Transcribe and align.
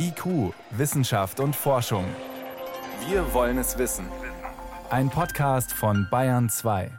IQ, 0.00 0.54
Wissenschaft 0.70 1.40
und 1.40 1.56
Forschung. 1.56 2.04
Wir 3.08 3.34
wollen 3.34 3.58
es 3.58 3.78
wissen. 3.78 4.06
Ein 4.90 5.10
Podcast 5.10 5.72
von 5.72 6.06
Bayern 6.08 6.48
2. 6.48 6.90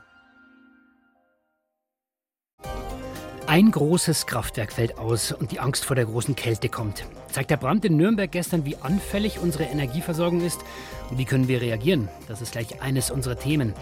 Ein 3.47 3.71
großes 3.71 4.25
Kraftwerk 4.25 4.73
fällt 4.73 4.97
aus 4.97 5.31
und 5.31 5.51
die 5.51 5.59
Angst 5.61 5.85
vor 5.85 5.95
der 5.95 6.05
großen 6.05 6.35
Kälte 6.35 6.67
kommt. 6.67 7.05
Zeigt 7.31 7.51
der 7.51 7.57
Brand 7.57 7.85
in 7.85 7.95
Nürnberg 7.95 8.31
gestern, 8.31 8.65
wie 8.65 8.75
anfällig 8.75 9.39
unsere 9.39 9.63
Energieversorgung 9.63 10.41
ist 10.41 10.59
und 11.09 11.17
wie 11.17 11.25
können 11.25 11.47
wir 11.47 11.61
reagieren? 11.61 12.09
Das 12.27 12.41
ist 12.41 12.51
gleich 12.51 12.81
eines 12.81 13.11
unserer 13.11 13.39
Themen. 13.39 13.73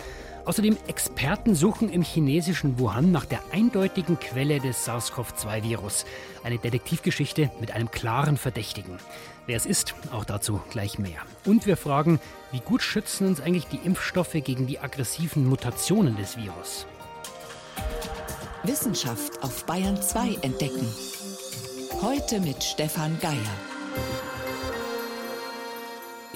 Außerdem 0.48 0.78
Experten 0.88 1.56
suchen 1.56 1.90
im 1.90 2.02
chinesischen 2.02 2.80
Wuhan 2.80 3.12
nach 3.12 3.26
der 3.26 3.42
eindeutigen 3.52 4.18
Quelle 4.18 4.62
des 4.62 4.88
SARS-CoV-2-Virus. 4.88 6.06
Eine 6.42 6.58
Detektivgeschichte 6.58 7.52
mit 7.60 7.72
einem 7.72 7.92
klaren 7.92 8.38
Verdächtigen. 8.38 8.98
Wer 9.46 9.58
es 9.58 9.66
ist, 9.66 9.94
auch 10.14 10.24
dazu 10.24 10.62
gleich 10.70 11.00
mehr. 11.00 11.20
Und 11.46 11.66
wir 11.66 11.76
fragen, 11.76 12.22
wie 12.54 12.62
gut 12.62 12.82
schützen 12.82 13.28
uns 13.28 13.42
eigentlich 13.42 13.68
die 13.68 13.86
Impfstoffe 13.86 14.38
gegen 14.42 14.68
die 14.68 14.80
aggressiven 14.80 15.46
Mutationen 15.46 16.16
des 16.16 16.38
Virus? 16.38 16.88
Wissenschaft 18.64 19.44
auf 19.44 19.66
Bayern 19.66 20.02
2 20.02 20.38
entdecken. 20.44 20.88
Heute 22.02 22.40
mit 22.40 22.64
Stefan 22.64 23.20
Geier. 23.20 23.67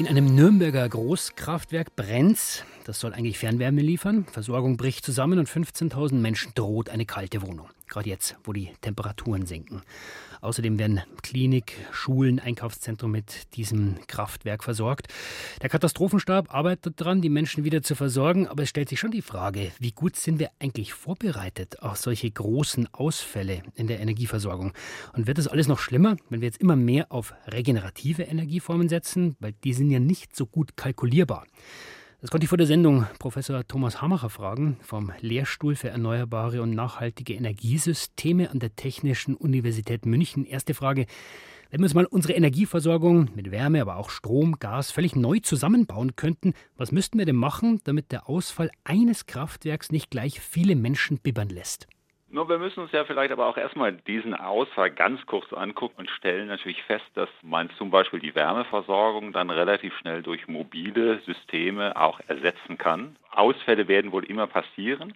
In 0.02 0.08
einem 0.08 0.34
Nürnberger 0.34 0.90
Großkraftwerk 0.90 1.96
brennt's. 1.96 2.64
Das 2.86 3.00
soll 3.00 3.14
eigentlich 3.14 3.38
Fernwärme 3.38 3.84
liefern. 3.84 4.26
Versorgung 4.32 4.76
bricht 4.76 5.06
zusammen 5.06 5.38
und 5.38 5.48
15.000 5.48 6.16
Menschen 6.16 6.54
droht 6.56 6.90
eine 6.90 7.06
kalte 7.06 7.44
Wohnung. 7.44 7.70
Gerade 7.92 8.10
jetzt, 8.10 8.38
wo 8.46 8.54
die 8.54 8.72
Temperaturen 8.80 9.46
sinken. 9.46 9.82
Außerdem 10.40 10.80
werden 10.80 11.02
Klinik, 11.22 11.74
Schulen, 11.92 12.40
Einkaufszentrum 12.40 13.12
mit 13.12 13.54
diesem 13.58 13.98
Kraftwerk 14.08 14.64
versorgt. 14.64 15.08
Der 15.62 15.68
Katastrophenstab 15.68 16.56
arbeitet 16.56 17.02
daran, 17.02 17.22
die 17.22 17.28
Menschen 17.28 17.66
wieder 17.66 17.82
zu 17.82 17.96
versorgen, 17.96 18.48
aber 18.48 18.64
es 18.64 18.70
stellt 18.70 18.88
sich 18.88 19.00
schon 19.00 19.12
die 19.12 19.22
Frage, 19.22 19.74
wie 19.78 19.92
gut 19.92 20.16
sind 20.16 20.40
wir 20.40 20.52
eigentlich 20.60 20.94
vorbereitet 20.94 21.82
auf 21.82 21.98
solche 21.98 22.32
großen 22.32 22.88
Ausfälle 22.94 23.62
in 23.76 23.88
der 23.88 24.00
Energieversorgung? 24.00 24.72
Und 25.12 25.28
wird 25.28 25.38
es 25.38 25.50
alles 25.50 25.68
noch 25.68 25.80
schlimmer, 25.80 26.16
wenn 26.30 26.40
wir 26.40 26.48
jetzt 26.48 26.62
immer 26.62 26.78
mehr 26.78 27.12
auf 27.12 27.34
regenerative 27.48 28.24
Energieformen 28.24 28.88
setzen, 28.88 29.36
weil 29.42 29.52
die 29.66 29.74
sind 29.74 29.92
ja 29.92 30.00
nicht 30.00 30.34
so 30.34 30.46
gut 30.46 30.78
kalkulierbar? 30.78 31.46
Das 32.22 32.30
konnte 32.30 32.46
ich 32.46 32.50
vor 32.50 32.58
der 32.60 32.68
Sendung 32.68 33.08
Professor 33.18 33.68
Thomas 33.68 34.00
Hamacher 34.00 34.30
fragen 34.30 34.78
vom 34.84 35.12
Lehrstuhl 35.22 35.76
für 35.76 35.90
erneuerbare 35.90 36.62
und 36.62 36.70
nachhaltige 36.70 37.34
Energiesysteme 37.34 38.52
an 38.52 38.60
der 38.60 38.76
Technischen 38.76 39.34
Universität 39.34 40.06
München. 40.06 40.46
Erste 40.46 40.76
Frage. 40.76 41.08
Wenn 41.72 41.80
wir 41.80 41.86
uns 41.86 41.96
mal 41.96 42.06
unsere 42.06 42.34
Energieversorgung 42.34 43.30
mit 43.34 43.50
Wärme, 43.50 43.82
aber 43.82 43.96
auch 43.96 44.12
Strom, 44.12 44.60
Gas 44.60 44.92
völlig 44.92 45.16
neu 45.16 45.40
zusammenbauen 45.40 46.16
könnten, 46.16 46.54
was 46.78 46.92
müssten 46.92 47.18
wir 47.18 47.26
denn 47.26 47.38
machen, 47.38 47.80
damit 47.86 48.12
der 48.12 48.30
Ausfall 48.30 48.70
eines 48.84 49.26
Kraftwerks 49.26 49.92
nicht 49.92 50.12
gleich 50.12 50.42
viele 50.42 50.76
Menschen 50.76 51.18
bibbern 51.18 51.50
lässt? 51.50 51.88
Nur 52.34 52.48
wir 52.48 52.60
müssen 52.60 52.80
uns 52.80 52.94
ja 52.94 53.04
vielleicht 53.04 53.34
aber 53.34 53.46
auch 53.46 53.58
erstmal 53.58 53.92
diesen 53.92 54.34
Ausfall 54.34 54.90
ganz 54.90 55.26
kurz 55.26 55.52
angucken 55.52 55.96
und 55.98 56.10
stellen 56.10 56.48
natürlich 56.48 56.82
fest, 56.84 57.06
dass 57.14 57.28
man 57.42 57.70
zum 57.72 57.92
Beispiel 57.92 58.22
die 58.22 58.34
Wärmeversorgung 58.34 59.34
dann 59.34 59.50
relativ 59.50 59.94
schnell 59.98 60.24
durch 60.24 60.48
mobile 60.48 61.20
Systeme 61.26 61.94
auch 61.98 62.22
ersetzen 62.28 62.78
kann. 62.78 63.18
Ausfälle 63.32 63.90
werden 63.90 64.14
wohl 64.14 64.24
immer 64.24 64.48
passieren. 64.48 65.14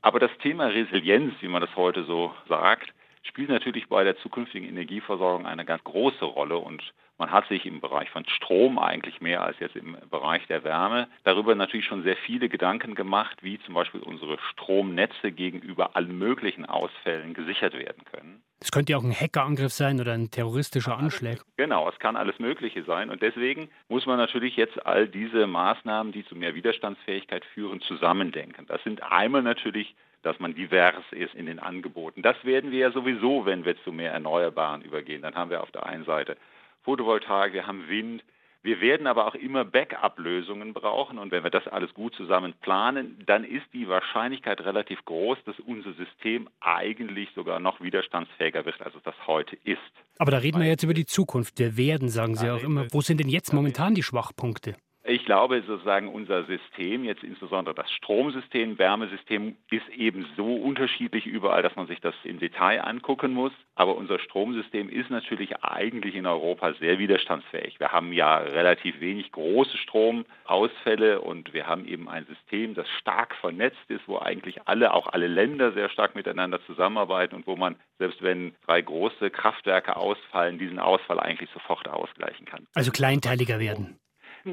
Aber 0.00 0.18
das 0.18 0.30
Thema 0.38 0.68
Resilienz, 0.68 1.34
wie 1.40 1.48
man 1.48 1.60
das 1.60 1.76
heute 1.76 2.04
so 2.04 2.34
sagt, 2.48 2.90
spielt 3.22 3.50
natürlich 3.50 3.88
bei 3.90 4.02
der 4.04 4.16
zukünftigen 4.16 4.66
Energieversorgung 4.66 5.44
eine 5.44 5.66
ganz 5.66 5.84
große 5.84 6.24
Rolle 6.24 6.56
und 6.56 6.82
man 7.18 7.30
hat 7.30 7.48
sich 7.48 7.64
im 7.64 7.80
Bereich 7.80 8.10
von 8.10 8.26
Strom 8.28 8.78
eigentlich 8.78 9.20
mehr 9.20 9.42
als 9.42 9.58
jetzt 9.58 9.76
im 9.76 9.96
Bereich 10.10 10.46
der 10.48 10.64
Wärme 10.64 11.08
darüber 11.24 11.54
natürlich 11.54 11.86
schon 11.86 12.02
sehr 12.02 12.16
viele 12.16 12.48
Gedanken 12.48 12.94
gemacht, 12.94 13.38
wie 13.42 13.58
zum 13.60 13.74
Beispiel 13.74 14.00
unsere 14.00 14.38
Stromnetze 14.50 15.32
gegenüber 15.32 15.96
allen 15.96 16.18
möglichen 16.18 16.66
Ausfällen 16.66 17.34
gesichert 17.34 17.74
werden 17.74 18.04
können. 18.04 18.42
Es 18.60 18.70
könnte 18.70 18.92
ja 18.92 18.98
auch 18.98 19.04
ein 19.04 19.12
Hackerangriff 19.12 19.72
sein 19.72 20.00
oder 20.00 20.12
ein 20.12 20.30
terroristischer 20.30 20.96
Anschlag. 20.96 21.42
Genau, 21.56 21.88
es 21.88 21.98
kann 21.98 22.16
alles 22.16 22.38
Mögliche 22.38 22.84
sein. 22.84 23.10
Und 23.10 23.22
deswegen 23.22 23.68
muss 23.88 24.06
man 24.06 24.16
natürlich 24.16 24.56
jetzt 24.56 24.84
all 24.86 25.08
diese 25.08 25.46
Maßnahmen, 25.46 26.12
die 26.12 26.24
zu 26.24 26.34
mehr 26.34 26.54
Widerstandsfähigkeit 26.54 27.44
führen, 27.44 27.80
zusammendenken. 27.80 28.66
Das 28.66 28.82
sind 28.84 29.02
einmal 29.02 29.42
natürlich 29.42 29.94
dass 30.22 30.40
man 30.40 30.56
divers 30.56 31.04
ist 31.12 31.36
in 31.36 31.46
den 31.46 31.60
Angeboten. 31.60 32.20
Das 32.20 32.34
werden 32.44 32.72
wir 32.72 32.80
ja 32.80 32.90
sowieso, 32.90 33.46
wenn 33.46 33.64
wir 33.64 33.80
zu 33.84 33.92
mehr 33.92 34.10
Erneuerbaren 34.12 34.82
übergehen. 34.82 35.22
Dann 35.22 35.36
haben 35.36 35.50
wir 35.50 35.62
auf 35.62 35.70
der 35.70 35.86
einen 35.86 36.04
Seite 36.04 36.36
Photovoltaik, 36.86 37.52
wir 37.52 37.66
haben 37.66 37.88
Wind. 37.88 38.22
Wir 38.62 38.80
werden 38.80 39.06
aber 39.06 39.26
auch 39.26 39.34
immer 39.34 39.64
Backup-Lösungen 39.64 40.72
brauchen 40.72 41.18
und 41.18 41.30
wenn 41.30 41.42
wir 41.44 41.50
das 41.50 41.66
alles 41.68 41.92
gut 41.94 42.14
zusammen 42.14 42.54
planen, 42.62 43.22
dann 43.26 43.44
ist 43.44 43.66
die 43.72 43.88
Wahrscheinlichkeit 43.88 44.60
relativ 44.60 45.04
groß, 45.04 45.38
dass 45.46 45.58
unser 45.60 45.92
System 45.94 46.48
eigentlich 46.60 47.28
sogar 47.34 47.60
noch 47.60 47.80
widerstandsfähiger 47.80 48.64
wird, 48.64 48.80
als 48.80 48.94
es 48.94 49.02
das 49.02 49.14
heute 49.26 49.56
ist. 49.64 49.78
Aber 50.18 50.30
da 50.30 50.38
reden 50.38 50.60
wir 50.60 50.68
jetzt 50.68 50.84
über 50.84 50.94
die 50.94 51.06
Zukunft. 51.06 51.58
Wir 51.58 51.76
werden, 51.76 52.08
sagen 52.08 52.34
Sie 52.36 52.50
auch 52.50 52.62
immer. 52.62 52.86
Wo 52.92 53.00
sind 53.00 53.18
denn 53.18 53.28
jetzt 53.28 53.52
momentan 53.52 53.94
die 53.94 54.02
Schwachpunkte? 54.02 54.76
Ich 55.08 55.24
glaube 55.24 55.62
sozusagen, 55.64 56.08
unser 56.08 56.44
System, 56.44 57.04
jetzt 57.04 57.22
insbesondere 57.22 57.76
das 57.76 57.90
Stromsystem, 57.92 58.76
Wärmesystem, 58.76 59.56
ist 59.70 59.88
eben 59.90 60.26
so 60.36 60.56
unterschiedlich 60.56 61.26
überall, 61.26 61.62
dass 61.62 61.76
man 61.76 61.86
sich 61.86 62.00
das 62.00 62.14
im 62.24 62.40
Detail 62.40 62.80
angucken 62.80 63.32
muss. 63.32 63.52
Aber 63.76 63.96
unser 63.96 64.18
Stromsystem 64.18 64.88
ist 64.88 65.10
natürlich 65.10 65.62
eigentlich 65.62 66.16
in 66.16 66.26
Europa 66.26 66.72
sehr 66.80 66.98
widerstandsfähig. 66.98 67.78
Wir 67.78 67.92
haben 67.92 68.12
ja 68.12 68.38
relativ 68.38 68.98
wenig 68.98 69.30
große 69.30 69.76
Stromausfälle 69.76 71.20
und 71.20 71.52
wir 71.52 71.68
haben 71.68 71.86
eben 71.86 72.08
ein 72.08 72.26
System, 72.26 72.74
das 72.74 72.88
stark 72.98 73.36
vernetzt 73.36 73.88
ist, 73.88 74.08
wo 74.08 74.18
eigentlich 74.18 74.66
alle, 74.66 74.92
auch 74.92 75.06
alle 75.06 75.28
Länder 75.28 75.70
sehr 75.72 75.88
stark 75.88 76.16
miteinander 76.16 76.60
zusammenarbeiten 76.66 77.36
und 77.36 77.46
wo 77.46 77.54
man, 77.54 77.76
selbst 77.98 78.22
wenn 78.22 78.56
drei 78.66 78.82
große 78.82 79.30
Kraftwerke 79.30 79.94
ausfallen, 79.96 80.58
diesen 80.58 80.80
Ausfall 80.80 81.20
eigentlich 81.20 81.50
sofort 81.50 81.86
ausgleichen 81.86 82.46
kann. 82.46 82.66
Also 82.74 82.90
kleinteiliger 82.90 83.60
werden 83.60 84.00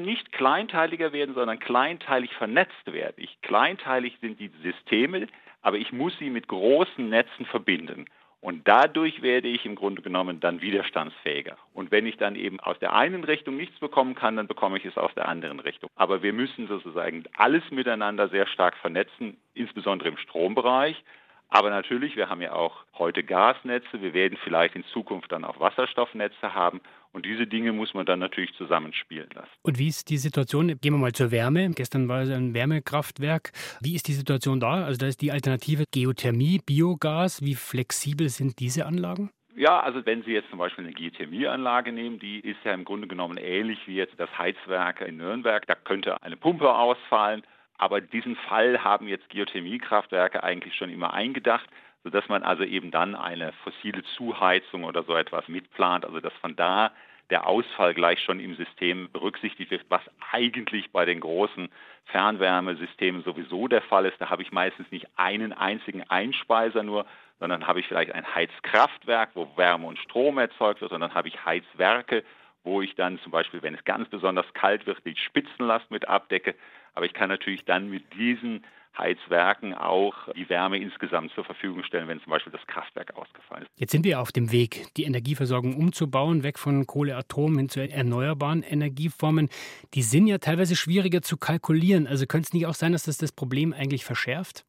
nicht 0.02 0.32
kleinteiliger 0.32 1.12
werden, 1.12 1.34
sondern 1.34 1.58
kleinteilig 1.58 2.32
vernetzt 2.34 2.86
werden. 2.92 3.14
Ich, 3.16 3.40
kleinteilig 3.42 4.18
sind 4.20 4.40
die 4.40 4.50
Systeme, 4.62 5.26
aber 5.62 5.78
ich 5.78 5.92
muss 5.92 6.16
sie 6.18 6.30
mit 6.30 6.48
großen 6.48 7.08
Netzen 7.08 7.46
verbinden. 7.46 8.06
Und 8.44 8.68
dadurch 8.68 9.22
werde 9.22 9.48
ich 9.48 9.64
im 9.64 9.74
Grunde 9.74 10.02
genommen 10.02 10.38
dann 10.38 10.60
widerstandsfähiger. 10.60 11.56
Und 11.72 11.90
wenn 11.90 12.06
ich 12.06 12.18
dann 12.18 12.36
eben 12.36 12.60
aus 12.60 12.78
der 12.78 12.92
einen 12.92 13.24
Richtung 13.24 13.56
nichts 13.56 13.80
bekommen 13.80 14.14
kann, 14.14 14.36
dann 14.36 14.46
bekomme 14.46 14.76
ich 14.76 14.84
es 14.84 14.98
aus 14.98 15.14
der 15.14 15.28
anderen 15.28 15.60
Richtung. 15.60 15.88
Aber 15.96 16.22
wir 16.22 16.34
müssen 16.34 16.68
sozusagen 16.68 17.24
alles 17.38 17.62
miteinander 17.70 18.28
sehr 18.28 18.46
stark 18.46 18.76
vernetzen, 18.76 19.38
insbesondere 19.54 20.10
im 20.10 20.18
Strombereich. 20.18 21.02
Aber 21.48 21.70
natürlich, 21.70 22.16
wir 22.16 22.28
haben 22.28 22.42
ja 22.42 22.52
auch 22.52 22.84
heute 22.98 23.24
Gasnetze, 23.24 24.02
wir 24.02 24.12
werden 24.12 24.36
vielleicht 24.44 24.76
in 24.76 24.84
Zukunft 24.92 25.32
dann 25.32 25.46
auch 25.46 25.58
Wasserstoffnetze 25.58 26.52
haben 26.52 26.82
und 27.14 27.24
diese 27.24 27.46
Dinge 27.46 27.72
muss 27.72 27.94
man 27.94 28.04
dann 28.04 28.18
natürlich 28.18 28.52
zusammenspielen 28.54 29.28
lassen. 29.34 29.50
Und 29.62 29.78
wie 29.78 29.88
ist 29.88 30.10
die 30.10 30.18
Situation? 30.18 30.66
Gehen 30.66 30.92
wir 30.92 30.98
mal 30.98 31.12
zur 31.12 31.30
Wärme. 31.30 31.70
Gestern 31.70 32.08
war 32.08 32.22
es 32.22 32.30
ein 32.30 32.54
Wärmekraftwerk. 32.54 33.52
Wie 33.80 33.94
ist 33.94 34.08
die 34.08 34.12
Situation 34.12 34.60
da? 34.60 34.84
Also 34.84 34.98
da 34.98 35.06
ist 35.06 35.22
die 35.22 35.30
Alternative 35.30 35.84
Geothermie, 35.90 36.60
Biogas. 36.66 37.40
Wie 37.42 37.54
flexibel 37.54 38.28
sind 38.28 38.58
diese 38.58 38.84
Anlagen? 38.84 39.30
Ja, 39.56 39.78
also 39.80 40.04
wenn 40.04 40.24
Sie 40.24 40.32
jetzt 40.32 40.50
zum 40.50 40.58
Beispiel 40.58 40.84
eine 40.84 40.92
Geothermieanlage 40.92 41.92
nehmen, 41.92 42.18
die 42.18 42.40
ist 42.40 42.58
ja 42.64 42.74
im 42.74 42.84
Grunde 42.84 43.06
genommen 43.06 43.36
ähnlich 43.36 43.78
wie 43.86 43.94
jetzt 43.94 44.18
das 44.18 44.36
Heizwerk 44.36 45.00
in 45.00 45.18
Nürnberg. 45.18 45.64
Da 45.68 45.76
könnte 45.76 46.20
eine 46.22 46.36
Pumpe 46.36 46.74
ausfallen. 46.74 47.42
Aber 47.78 48.00
diesen 48.00 48.36
Fall 48.48 48.82
haben 48.82 49.06
jetzt 49.06 49.28
Geothermiekraftwerke 49.28 50.42
eigentlich 50.42 50.74
schon 50.74 50.90
immer 50.90 51.12
eingedacht, 51.14 51.68
sodass 52.04 52.28
man 52.28 52.42
also 52.42 52.62
eben 52.62 52.90
dann 52.90 53.14
eine 53.14 53.52
fossile 53.64 54.04
Zuheizung 54.16 54.84
oder 54.84 55.02
so 55.02 55.16
etwas 55.16 55.48
mitplant, 55.48 56.04
also 56.04 56.20
dass 56.20 56.34
von 56.34 56.54
da 56.54 56.92
der 57.30 57.46
Ausfall 57.46 57.94
gleich 57.94 58.20
schon 58.20 58.38
im 58.38 58.54
System 58.54 59.10
berücksichtigt 59.10 59.70
wird, 59.70 59.86
was 59.88 60.02
eigentlich 60.30 60.90
bei 60.92 61.06
den 61.06 61.20
großen 61.20 61.70
Fernwärmesystemen 62.04 63.24
sowieso 63.24 63.66
der 63.66 63.80
Fall 63.80 64.04
ist. 64.04 64.20
Da 64.20 64.28
habe 64.28 64.42
ich 64.42 64.52
meistens 64.52 64.90
nicht 64.90 65.06
einen 65.16 65.54
einzigen 65.54 66.02
Einspeiser 66.10 66.82
nur, 66.82 67.06
sondern 67.40 67.66
habe 67.66 67.80
ich 67.80 67.88
vielleicht 67.88 68.12
ein 68.12 68.34
Heizkraftwerk, 68.34 69.30
wo 69.34 69.48
Wärme 69.56 69.86
und 69.86 69.98
Strom 69.98 70.36
erzeugt 70.36 70.82
wird, 70.82 70.92
und 70.92 71.00
dann 71.00 71.14
habe 71.14 71.28
ich 71.28 71.44
Heizwerke, 71.44 72.22
wo 72.62 72.82
ich 72.82 72.94
dann 72.94 73.18
zum 73.20 73.32
Beispiel, 73.32 73.62
wenn 73.62 73.74
es 73.74 73.84
ganz 73.84 74.08
besonders 74.08 74.46
kalt 74.52 74.86
wird, 74.86 75.04
die 75.04 75.16
Spitzenlast 75.16 75.90
mit 75.90 76.06
abdecke. 76.08 76.54
Aber 76.94 77.06
ich 77.06 77.14
kann 77.14 77.28
natürlich 77.28 77.64
dann 77.64 77.90
mit 77.90 78.12
diesen 78.14 78.64
Heizwerken 78.96 79.74
auch 79.74 80.14
die 80.34 80.48
Wärme 80.48 80.78
insgesamt 80.78 81.32
zur 81.32 81.44
Verfügung 81.44 81.82
stellen, 81.84 82.08
wenn 82.08 82.20
zum 82.20 82.30
Beispiel 82.30 82.52
das 82.52 82.66
Kraftwerk 82.66 83.16
ausgefallen 83.16 83.64
ist. 83.64 83.70
Jetzt 83.76 83.92
sind 83.92 84.04
wir 84.04 84.20
auf 84.20 84.32
dem 84.32 84.52
Weg, 84.52 84.86
die 84.96 85.04
Energieversorgung 85.04 85.76
umzubauen, 85.76 86.42
weg 86.42 86.58
von 86.58 86.86
Kohle, 86.86 87.16
Atom 87.16 87.58
hin 87.58 87.68
zu 87.68 87.80
erneuerbaren 87.80 88.62
Energieformen. 88.62 89.48
Die 89.94 90.02
sind 90.02 90.26
ja 90.26 90.38
teilweise 90.38 90.76
schwieriger 90.76 91.22
zu 91.22 91.36
kalkulieren. 91.36 92.06
Also 92.06 92.26
könnte 92.26 92.46
es 92.46 92.52
nicht 92.52 92.66
auch 92.66 92.74
sein, 92.74 92.92
dass 92.92 93.04
das 93.04 93.18
das 93.18 93.32
Problem 93.32 93.72
eigentlich 93.72 94.04
verschärft? 94.04 94.64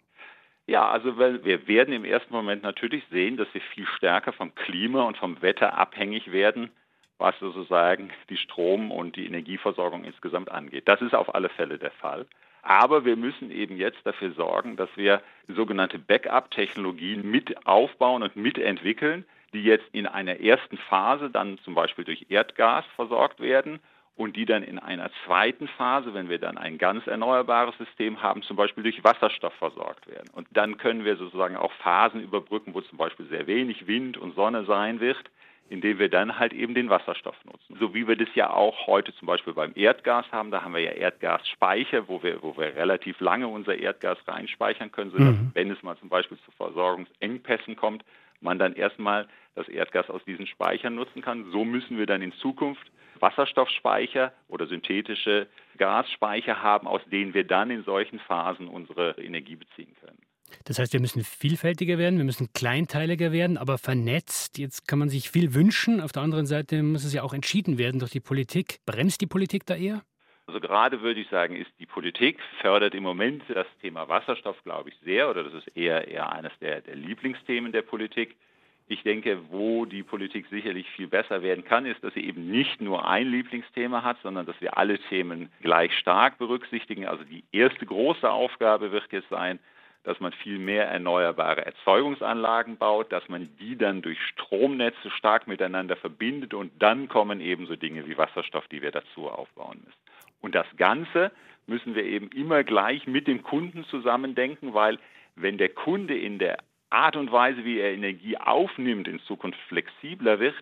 Ja, 0.68 0.90
also 0.90 1.18
wir 1.20 1.68
werden 1.68 1.94
im 1.94 2.06
ersten 2.06 2.34
Moment 2.34 2.64
natürlich 2.64 3.04
sehen, 3.12 3.38
dass 3.38 3.48
wir 3.54 3.62
viel 3.62 3.86
stärker 3.98 4.34
vom 4.34 4.56
Klima 4.56 5.04
und 5.04 5.18
vom 5.18 5.42
Wetter 5.44 5.78
abhängig 5.78 6.32
werden 6.32 6.72
was 7.18 7.38
sozusagen 7.40 8.12
die 8.30 8.38
Strom- 8.38 8.92
und 8.92 9.16
die 9.16 9.26
Energieversorgung 9.26 10.04
insgesamt 10.04 10.52
angeht. 10.52 10.88
Das 10.88 11.02
ist 11.02 11.16
auf 11.16 11.34
alle 11.34 11.50
Fälle 11.50 11.78
der 11.78 11.92
Fall. 11.92 12.26
Aber 12.66 13.06
wir 13.06 13.16
müssen 13.16 13.52
eben 13.52 13.78
jetzt 13.78 14.00
dafür 14.06 14.32
sorgen, 14.32 14.76
dass 14.76 14.90
wir 14.96 15.22
sogenannte 15.48 16.00
Backup-Technologien 16.00 17.30
mit 17.30 17.68
aufbauen 17.68 18.24
und 18.24 18.36
mitentwickeln, 18.36 19.24
die 19.54 19.62
jetzt 19.62 19.86
in 19.92 20.08
einer 20.08 20.40
ersten 20.40 20.78
Phase 20.78 21.30
dann 21.30 21.60
zum 21.60 21.76
Beispiel 21.76 22.06
durch 22.06 22.26
Erdgas 22.30 22.84
versorgt 22.96 23.40
werden 23.40 23.80
und 24.16 24.36
die 24.36 24.46
dann 24.46 24.64
in 24.64 24.80
einer 24.80 25.12
zweiten 25.26 25.68
Phase, 25.68 26.16
wenn 26.16 26.28
wir 26.28 26.40
dann 26.40 26.58
ein 26.58 26.80
ganz 26.80 27.06
erneuerbares 27.06 27.78
System 27.78 28.24
haben, 28.24 28.42
zum 28.42 28.58
Beispiel 28.58 28.82
durch 28.82 29.04
Wasserstoff 29.04 29.54
versorgt 29.54 30.08
werden. 30.08 30.32
Und 30.34 30.48
dann 30.50 30.78
können 30.78 31.06
wir 31.06 31.18
sozusagen 31.18 31.58
auch 31.58 31.72
Phasen 31.74 32.20
überbrücken, 32.20 32.74
wo 32.74 32.82
zum 32.82 32.98
Beispiel 32.98 33.28
sehr 33.28 33.46
wenig 33.46 33.86
Wind 33.86 34.18
und 34.18 34.34
Sonne 34.34 34.66
sein 34.66 35.00
wird, 35.00 35.30
indem 35.70 36.00
wir 36.00 36.10
dann 36.10 36.38
halt 36.38 36.54
eben 36.54 36.76
den 36.76 36.90
Wasserstoff 36.90 37.36
nutzen. 37.46 37.78
So 37.80 37.94
wie 37.94 38.08
wir 38.08 38.16
das 38.16 38.28
ja 38.36 38.52
auch 38.52 38.88
heute 38.88 39.14
zum 39.16 39.26
Beispiel 39.26 39.54
beim 39.54 39.72
Erdgas 39.76 40.26
haben. 40.32 40.52
Da 40.52 40.62
haben 40.62 40.74
wir 40.74 40.82
ja 40.82 40.92
Erdgasspeicher, 40.92 42.08
wo 42.08 42.22
wir, 42.22 42.44
wo 42.44 42.56
wir 42.58 42.76
relativ 42.76 43.20
lange 43.20 43.48
unser 43.48 43.76
Erdgas 43.76 44.18
reinspeichern 44.28 44.92
können, 44.92 45.12
sodass, 45.12 45.36
mhm. 45.36 45.52
wenn 45.54 45.72
es 45.72 45.82
mal 45.82 45.98
zum 45.98 46.10
Beispiel 46.10 46.38
zu 46.40 46.52
Versorgungsengpässen 46.52 47.76
kommt, 47.76 48.04
man 48.42 48.60
dann 48.60 48.76
erstmal 48.76 49.28
das 49.56 49.68
Erdgas 49.68 50.10
aus 50.10 50.24
diesen 50.26 50.46
Speichern 50.48 50.96
nutzen 50.96 51.22
kann. 51.22 51.52
So 51.52 51.66
müssen 51.66 51.98
wir 51.98 52.06
dann 52.06 52.22
in 52.22 52.34
Zukunft 52.34 52.86
Wasserstoffspeicher 53.20 54.34
oder 54.48 54.68
synthetische 54.68 55.48
Gasspeicher 55.78 56.62
haben, 56.62 56.88
aus 56.88 57.02
denen 57.06 57.34
wir 57.34 57.46
dann 57.46 57.72
in 57.72 57.84
solchen 57.84 58.20
Phasen 58.20 58.68
unsere 58.68 59.12
Energie 59.18 59.56
beziehen 59.56 59.96
können. 60.02 60.18
Das 60.66 60.80
heißt, 60.80 60.94
wir 60.94 61.00
müssen 61.00 61.24
vielfältiger 61.24 61.98
werden, 61.98 62.18
wir 62.18 62.26
müssen 62.26 62.52
kleinteiliger 62.54 63.32
werden, 63.32 63.58
aber 63.58 63.78
vernetzt. 63.78 64.58
Jetzt 64.58 64.88
kann 64.88 65.00
man 65.00 65.10
sich 65.10 65.30
viel 65.30 65.54
wünschen. 65.54 66.02
Auf 66.02 66.12
der 66.12 66.24
anderen 66.24 66.46
Seite 66.46 66.82
muss 66.84 67.04
es 67.04 67.14
ja 67.14 67.24
auch 67.24 67.34
entschieden 67.34 67.78
werden 67.78 68.00
durch 68.00 68.12
die 68.12 68.20
Politik. 68.20 68.80
Bremst 68.86 69.22
die 69.22 69.28
Politik 69.28 69.66
da 69.66 69.76
eher? 69.76 70.04
Also 70.48 70.60
gerade 70.60 71.02
würde 71.02 71.20
ich 71.20 71.30
sagen, 71.30 71.56
ist 71.56 71.72
die 71.80 71.88
Politik 71.88 72.40
fördert 72.62 72.94
im 72.94 73.04
Moment 73.04 73.44
das 73.48 73.66
Thema 73.82 74.08
Wasserstoff, 74.08 74.62
glaube 74.64 74.90
ich, 74.90 74.96
sehr, 75.04 75.30
oder 75.30 75.44
das 75.44 75.54
ist 75.56 75.76
eher, 75.76 76.08
eher 76.08 76.32
eines 76.32 76.52
der, 76.62 76.82
der 76.82 76.96
Lieblingsthemen 76.96 77.72
der 77.72 77.82
Politik. 77.82 78.36
Ich 78.88 79.02
denke, 79.02 79.40
wo 79.50 79.86
die 79.86 80.04
Politik 80.04 80.46
sicherlich 80.52 80.88
viel 80.92 81.08
besser 81.08 81.42
werden 81.42 81.66
kann, 81.66 81.88
ist, 81.88 82.04
dass 82.04 82.14
sie 82.14 82.24
eben 82.24 82.52
nicht 82.52 82.80
nur 82.80 83.08
ein 83.08 83.28
Lieblingsthema 83.28 84.04
hat, 84.04 84.18
sondern 84.22 84.46
dass 84.46 84.62
wir 84.62 84.78
alle 84.78 85.00
Themen 85.00 85.52
gleich 85.62 85.98
stark 85.98 86.38
berücksichtigen. 86.38 87.08
Also 87.08 87.24
die 87.24 87.44
erste 87.52 87.84
große 87.84 88.30
Aufgabe 88.30 88.92
wird 88.92 89.12
jetzt 89.12 89.30
sein, 89.30 89.58
dass 90.06 90.20
man 90.20 90.32
viel 90.32 90.60
mehr 90.60 90.88
erneuerbare 90.88 91.66
Erzeugungsanlagen 91.66 92.78
baut, 92.78 93.12
dass 93.12 93.28
man 93.28 93.50
die 93.60 93.76
dann 93.76 94.02
durch 94.02 94.22
Stromnetze 94.22 95.10
stark 95.12 95.48
miteinander 95.48 95.96
verbindet 95.96 96.54
und 96.54 96.72
dann 96.80 97.08
kommen 97.10 97.42
eben 97.42 97.66
so 97.66 97.76
Dinge 97.76 98.08
wie 98.08 98.18
Wasserstoff, 98.18 98.68
die 98.68 98.82
wir 98.82 98.92
dazu 98.92 99.28
aufbauen 99.28 99.82
müssen. 99.84 100.00
Und 100.42 100.56
das 100.56 100.68
Ganze 100.78 101.32
müssen 101.66 101.96
wir 101.96 102.04
eben 102.04 102.30
immer 102.30 102.64
gleich 102.64 103.08
mit 103.08 103.28
dem 103.28 103.42
Kunden 103.42 103.84
zusammendenken, 103.86 104.74
weil 104.76 105.00
wenn 105.36 105.58
der 105.58 105.70
Kunde 105.70 106.16
in 106.18 106.38
der 106.38 106.58
Art 106.92 107.16
und 107.16 107.32
Weise, 107.32 107.66
wie 107.66 107.80
er 107.80 107.92
Energie 107.92 108.38
aufnimmt, 108.38 109.08
in 109.08 109.20
Zukunft 109.22 109.60
flexibler 109.68 110.40
wird, 110.40 110.56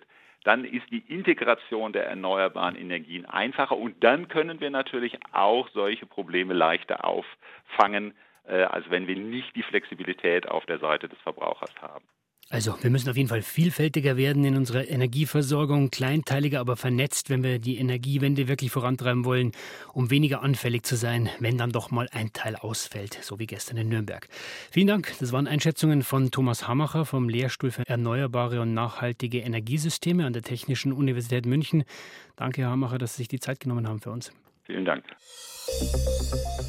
dann 0.46 0.66
ist 0.66 0.90
die 0.90 1.04
Integration 1.08 1.94
der 1.94 2.08
erneuerbaren 2.08 2.76
Energien 2.76 3.26
einfacher 3.26 3.78
und 3.78 4.04
dann 4.04 4.30
können 4.30 4.60
wir 4.60 4.70
natürlich 4.70 5.18
auch 5.32 5.70
solche 5.70 6.06
Probleme 6.06 6.54
leichter 6.54 7.06
auffangen, 7.06 8.14
äh, 8.48 8.64
als 8.64 8.90
wenn 8.90 9.08
wir 9.08 9.16
nicht 9.16 9.56
die 9.56 9.64
Flexibilität 9.64 10.48
auf 10.48 10.66
der 10.66 10.80
Seite 10.80 11.08
des 11.10 11.20
Verbrauchers 11.20 11.74
haben. 11.82 12.06
Also, 12.50 12.76
wir 12.82 12.92
müssen 12.92 13.10
auf 13.10 13.18
jeden 13.18 13.30
Fall 13.30 13.42
vielfältiger 13.42 14.16
werden 14.16 14.44
in 14.44 14.56
unserer 14.56 14.88
Energieversorgung, 14.88 15.90
kleinteiliger, 15.90 16.60
aber 16.60 16.76
vernetzt, 16.76 17.30
wenn 17.30 17.42
wir 17.42 17.58
die 17.58 17.78
Energiewende 17.78 18.48
wirklich 18.48 18.70
vorantreiben 18.70 19.26
wollen, 19.26 19.54
um 19.94 20.12
weniger 20.12 20.44
anfällig 20.44 20.84
zu 20.84 20.96
sein, 20.96 21.30
wenn 21.40 21.58
dann 21.58 21.72
doch 21.72 21.90
mal 21.90 22.10
ein 22.12 22.32
Teil 22.34 22.56
ausfällt, 22.56 23.18
so 23.22 23.40
wie 23.40 23.48
gestern 23.48 23.78
in 23.78 23.90
Nürnberg. 23.90 24.28
Vielen 24.72 24.88
Dank. 24.88 25.14
Das 25.20 25.32
waren 25.32 25.48
Einschätzungen 25.48 26.04
von 26.04 26.30
Thomas 26.30 26.68
Hamacher 26.68 27.06
vom 27.06 27.30
Lehrstuhl 27.30 27.72
für 27.72 27.88
erneuerbare 27.88 28.62
und 28.62 28.74
nachhaltige 28.74 29.40
Energiesysteme 29.40 30.26
an 30.26 30.34
der 30.34 30.44
Technischen 30.44 30.92
Universität 30.92 31.46
München. 31.46 31.86
Danke, 32.36 32.62
Herr 32.62 32.72
Hamacher, 32.72 32.98
dass 32.98 33.16
Sie 33.16 33.22
sich 33.22 33.30
die 33.30 33.40
Zeit 33.40 33.62
genommen 33.62 33.88
haben 33.88 34.02
für 34.02 34.12
uns. 34.12 34.32
Vielen 34.66 34.86
Dank. 34.86 35.04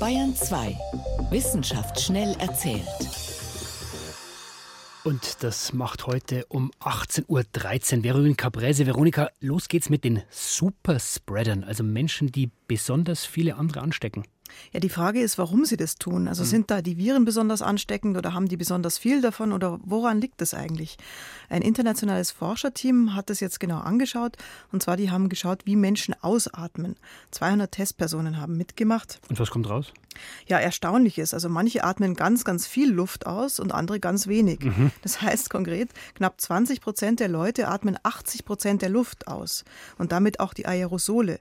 Bayern 0.00 0.34
2. 0.34 0.76
Wissenschaft 1.30 2.00
schnell 2.00 2.34
erzählt. 2.40 2.88
Und 5.04 5.44
das 5.44 5.72
macht 5.72 6.06
heute 6.06 6.44
um 6.48 6.72
18.13 6.80 7.98
Uhr 7.98 8.04
Veronika 8.04 8.36
Caprese. 8.36 8.86
Veronika, 8.86 9.30
los 9.40 9.68
geht's 9.68 9.90
mit 9.90 10.02
den 10.02 10.22
Superspreadern, 10.30 11.62
also 11.62 11.84
Menschen, 11.84 12.32
die 12.32 12.50
besonders 12.66 13.26
viele 13.26 13.56
andere 13.56 13.82
anstecken. 13.82 14.24
Ja, 14.72 14.80
die 14.80 14.88
Frage 14.88 15.20
ist, 15.20 15.38
warum 15.38 15.64
sie 15.64 15.76
das 15.76 15.96
tun. 15.96 16.28
Also 16.28 16.42
mhm. 16.44 16.48
sind 16.48 16.70
da 16.70 16.82
die 16.82 16.98
Viren 16.98 17.24
besonders 17.24 17.62
ansteckend 17.62 18.16
oder 18.16 18.34
haben 18.34 18.48
die 18.48 18.56
besonders 18.56 18.98
viel 18.98 19.20
davon 19.20 19.52
oder 19.52 19.78
woran 19.84 20.20
liegt 20.20 20.40
das 20.40 20.54
eigentlich? 20.54 20.96
Ein 21.48 21.62
internationales 21.62 22.30
Forscherteam 22.30 23.14
hat 23.14 23.30
das 23.30 23.40
jetzt 23.40 23.60
genau 23.60 23.78
angeschaut 23.78 24.36
und 24.72 24.82
zwar 24.82 24.96
die 24.96 25.10
haben 25.10 25.28
geschaut, 25.28 25.62
wie 25.64 25.76
Menschen 25.76 26.14
ausatmen. 26.20 26.96
200 27.30 27.70
Testpersonen 27.70 28.40
haben 28.40 28.56
mitgemacht. 28.56 29.20
Und 29.28 29.38
was 29.38 29.50
kommt 29.50 29.68
raus? 29.68 29.92
Ja, 30.46 30.58
erstaunlich 30.58 31.18
ist. 31.18 31.34
Also 31.34 31.48
manche 31.48 31.84
atmen 31.84 32.14
ganz, 32.14 32.44
ganz 32.44 32.66
viel 32.66 32.90
Luft 32.90 33.26
aus 33.26 33.58
und 33.60 33.72
andere 33.72 34.00
ganz 34.00 34.26
wenig. 34.26 34.60
Mhm. 34.60 34.90
Das 35.02 35.20
heißt 35.22 35.50
konkret, 35.50 35.90
knapp 36.14 36.40
20 36.40 36.80
Prozent 36.80 37.20
der 37.20 37.28
Leute 37.28 37.68
atmen 37.68 37.98
80 38.02 38.44
Prozent 38.44 38.82
der 38.82 38.88
Luft 38.88 39.28
aus 39.28 39.64
und 39.98 40.12
damit 40.12 40.40
auch 40.40 40.54
die 40.54 40.66
Aerosole. 40.66 41.40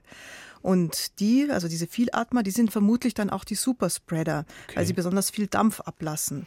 Und 0.64 1.20
die, 1.20 1.46
also 1.50 1.68
diese 1.68 1.86
Vielatmer, 1.86 2.42
die 2.42 2.50
sind 2.50 2.72
vermutlich 2.72 3.12
dann 3.12 3.28
auch 3.28 3.44
die 3.44 3.54
Superspreader, 3.54 4.46
okay. 4.64 4.76
weil 4.76 4.86
sie 4.86 4.94
besonders 4.94 5.28
viel 5.28 5.46
Dampf 5.46 5.80
ablassen. 5.80 6.46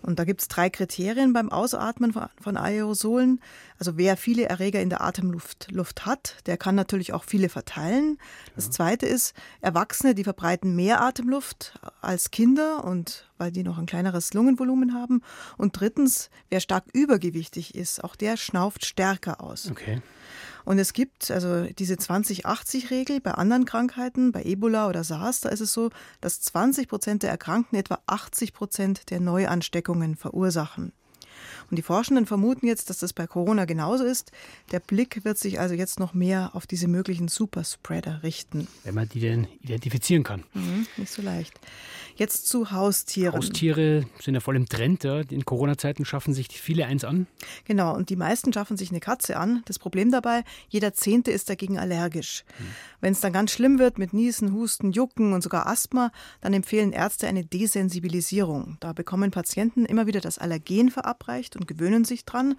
Und 0.00 0.18
da 0.18 0.24
gibt 0.24 0.40
es 0.40 0.48
drei 0.48 0.70
Kriterien 0.70 1.34
beim 1.34 1.52
Ausatmen 1.52 2.14
von 2.40 2.56
Aerosolen. 2.56 3.42
Also 3.78 3.96
wer 3.96 4.16
viele 4.16 4.46
Erreger 4.46 4.80
in 4.80 4.90
der 4.90 5.02
Atemluft 5.02 5.70
Luft 5.70 6.04
hat, 6.04 6.36
der 6.46 6.56
kann 6.56 6.74
natürlich 6.74 7.12
auch 7.12 7.24
viele 7.24 7.48
verteilen. 7.48 8.18
Das 8.56 8.70
zweite 8.70 9.06
ist, 9.06 9.34
Erwachsene, 9.60 10.14
die 10.14 10.24
verbreiten 10.24 10.74
mehr 10.74 11.00
Atemluft 11.00 11.78
als 12.00 12.30
Kinder 12.30 12.84
und 12.84 13.28
weil 13.38 13.52
die 13.52 13.62
noch 13.62 13.78
ein 13.78 13.86
kleineres 13.86 14.34
Lungenvolumen 14.34 14.94
haben. 14.94 15.22
Und 15.56 15.78
drittens, 15.78 16.28
wer 16.50 16.60
stark 16.60 16.84
übergewichtig 16.92 17.74
ist, 17.74 18.02
auch 18.02 18.16
der 18.16 18.36
schnauft 18.36 18.84
stärker 18.84 19.40
aus. 19.40 19.70
Okay. 19.70 20.02
Und 20.64 20.78
es 20.78 20.92
gibt 20.92 21.30
also 21.30 21.64
diese 21.64 21.94
20-80-Regel 21.94 23.20
bei 23.20 23.30
anderen 23.32 23.64
Krankheiten, 23.64 24.32
bei 24.32 24.42
Ebola 24.42 24.88
oder 24.88 25.02
SARS, 25.02 25.40
da 25.40 25.48
ist 25.48 25.60
es 25.60 25.72
so, 25.72 25.90
dass 26.20 26.40
20 26.42 26.88
Prozent 26.88 27.22
der 27.22 27.30
Erkrankten 27.30 27.78
etwa 27.78 28.00
80 28.06 28.52
Prozent 28.52 29.10
der 29.10 29.20
Neuansteckungen 29.20 30.16
verursachen. 30.16 30.92
Und 31.70 31.76
die 31.76 31.82
Forschenden 31.82 32.26
vermuten 32.26 32.66
jetzt, 32.66 32.88
dass 32.88 32.98
das 32.98 33.12
bei 33.12 33.26
Corona 33.26 33.64
genauso 33.64 34.04
ist. 34.04 34.32
Der 34.72 34.80
Blick 34.80 35.24
wird 35.24 35.38
sich 35.38 35.60
also 35.60 35.74
jetzt 35.74 36.00
noch 36.00 36.14
mehr 36.14 36.50
auf 36.54 36.66
diese 36.66 36.88
möglichen 36.88 37.28
Superspreader 37.28 38.22
richten. 38.22 38.68
Wenn 38.84 38.94
man 38.94 39.08
die 39.08 39.20
denn 39.20 39.46
identifizieren 39.60 40.22
kann. 40.22 40.44
Mhm, 40.54 40.86
nicht 40.96 41.12
so 41.12 41.20
leicht. 41.22 41.60
Jetzt 42.16 42.48
zu 42.48 42.72
Haustieren. 42.72 43.36
Haustiere 43.36 44.04
sind 44.20 44.34
ja 44.34 44.40
voll 44.40 44.56
im 44.56 44.66
Trend. 44.66 45.04
Ja. 45.04 45.20
In 45.20 45.44
Corona-Zeiten 45.44 46.04
schaffen 46.04 46.34
sich 46.34 46.48
viele 46.48 46.86
eins 46.86 47.04
an. 47.04 47.26
Genau, 47.64 47.94
und 47.94 48.10
die 48.10 48.16
meisten 48.16 48.52
schaffen 48.52 48.76
sich 48.76 48.90
eine 48.90 49.00
Katze 49.00 49.36
an. 49.36 49.62
Das 49.66 49.78
Problem 49.78 50.10
dabei, 50.10 50.42
jeder 50.68 50.94
Zehnte 50.94 51.30
ist 51.30 51.48
dagegen 51.48 51.78
allergisch. 51.78 52.44
Hm. 52.56 52.66
Wenn 53.00 53.12
es 53.12 53.20
dann 53.20 53.32
ganz 53.32 53.52
schlimm 53.52 53.78
wird 53.78 53.98
mit 53.98 54.12
Niesen, 54.12 54.52
Husten, 54.52 54.90
Jucken 54.90 55.32
und 55.32 55.42
sogar 55.42 55.68
Asthma, 55.68 56.10
dann 56.40 56.54
empfehlen 56.54 56.92
Ärzte 56.92 57.28
eine 57.28 57.44
Desensibilisierung. 57.44 58.78
Da 58.80 58.92
bekommen 58.92 59.30
Patienten 59.30 59.84
immer 59.84 60.06
wieder 60.08 60.20
das 60.20 60.38
Allergen 60.38 60.90
verabreicht 60.90 61.57
und 61.58 61.66
gewöhnen 61.66 62.04
sich 62.04 62.24
dran. 62.24 62.56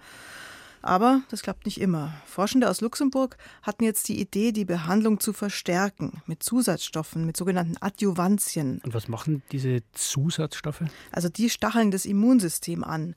Aber 0.82 1.22
das 1.30 1.42
klappt 1.42 1.66
nicht 1.66 1.80
immer. 1.80 2.14
Forschende 2.24 2.70
aus 2.70 2.80
Luxemburg 2.80 3.36
hatten 3.62 3.84
jetzt 3.84 4.08
die 4.08 4.18
Idee, 4.18 4.52
die 4.52 4.64
Behandlung 4.64 5.20
zu 5.20 5.32
verstärken 5.32 6.22
mit 6.26 6.42
Zusatzstoffen, 6.42 7.26
mit 7.26 7.36
sogenannten 7.36 7.76
Adjuvantien. 7.80 8.80
Und 8.82 8.94
was 8.94 9.08
machen 9.08 9.42
diese 9.52 9.82
Zusatzstoffe? 9.92 10.84
Also 11.12 11.28
die 11.28 11.50
stacheln 11.50 11.90
das 11.90 12.06
Immunsystem 12.06 12.82
an. 12.82 13.14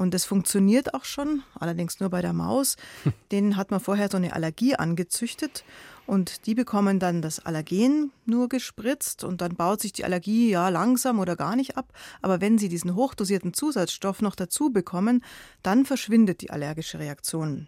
Und 0.00 0.14
das 0.14 0.24
funktioniert 0.24 0.94
auch 0.94 1.04
schon, 1.04 1.42
allerdings 1.58 2.00
nur 2.00 2.08
bei 2.08 2.22
der 2.22 2.32
Maus. 2.32 2.76
Denen 3.32 3.58
hat 3.58 3.70
man 3.70 3.80
vorher 3.80 4.08
so 4.10 4.16
eine 4.16 4.32
Allergie 4.32 4.74
angezüchtet 4.74 5.62
und 6.06 6.46
die 6.46 6.54
bekommen 6.54 6.98
dann 6.98 7.20
das 7.20 7.38
Allergen 7.38 8.10
nur 8.24 8.48
gespritzt 8.48 9.24
und 9.24 9.42
dann 9.42 9.56
baut 9.56 9.82
sich 9.82 9.92
die 9.92 10.06
Allergie 10.06 10.48
ja 10.48 10.70
langsam 10.70 11.18
oder 11.18 11.36
gar 11.36 11.54
nicht 11.54 11.76
ab. 11.76 11.92
Aber 12.22 12.40
wenn 12.40 12.56
sie 12.56 12.70
diesen 12.70 12.94
hochdosierten 12.94 13.52
Zusatzstoff 13.52 14.22
noch 14.22 14.36
dazu 14.36 14.70
bekommen, 14.70 15.22
dann 15.62 15.84
verschwindet 15.84 16.40
die 16.40 16.48
allergische 16.48 16.98
Reaktion. 16.98 17.66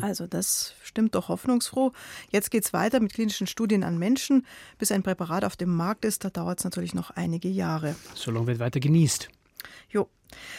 Also 0.00 0.28
das 0.28 0.74
stimmt 0.84 1.16
doch 1.16 1.26
hoffnungsfroh. 1.26 1.90
Jetzt 2.30 2.52
geht 2.52 2.66
es 2.66 2.72
weiter 2.72 3.00
mit 3.00 3.14
klinischen 3.14 3.48
Studien 3.48 3.82
an 3.82 3.98
Menschen. 3.98 4.46
Bis 4.78 4.92
ein 4.92 5.02
Präparat 5.02 5.44
auf 5.44 5.56
dem 5.56 5.74
Markt 5.74 6.04
ist, 6.04 6.22
da 6.22 6.30
dauert 6.30 6.60
es 6.60 6.64
natürlich 6.64 6.94
noch 6.94 7.10
einige 7.10 7.48
Jahre. 7.48 7.96
Solange 8.14 8.46
wird 8.46 8.60
weiter 8.60 8.78
genießt. 8.78 9.28
Jo. 9.90 10.08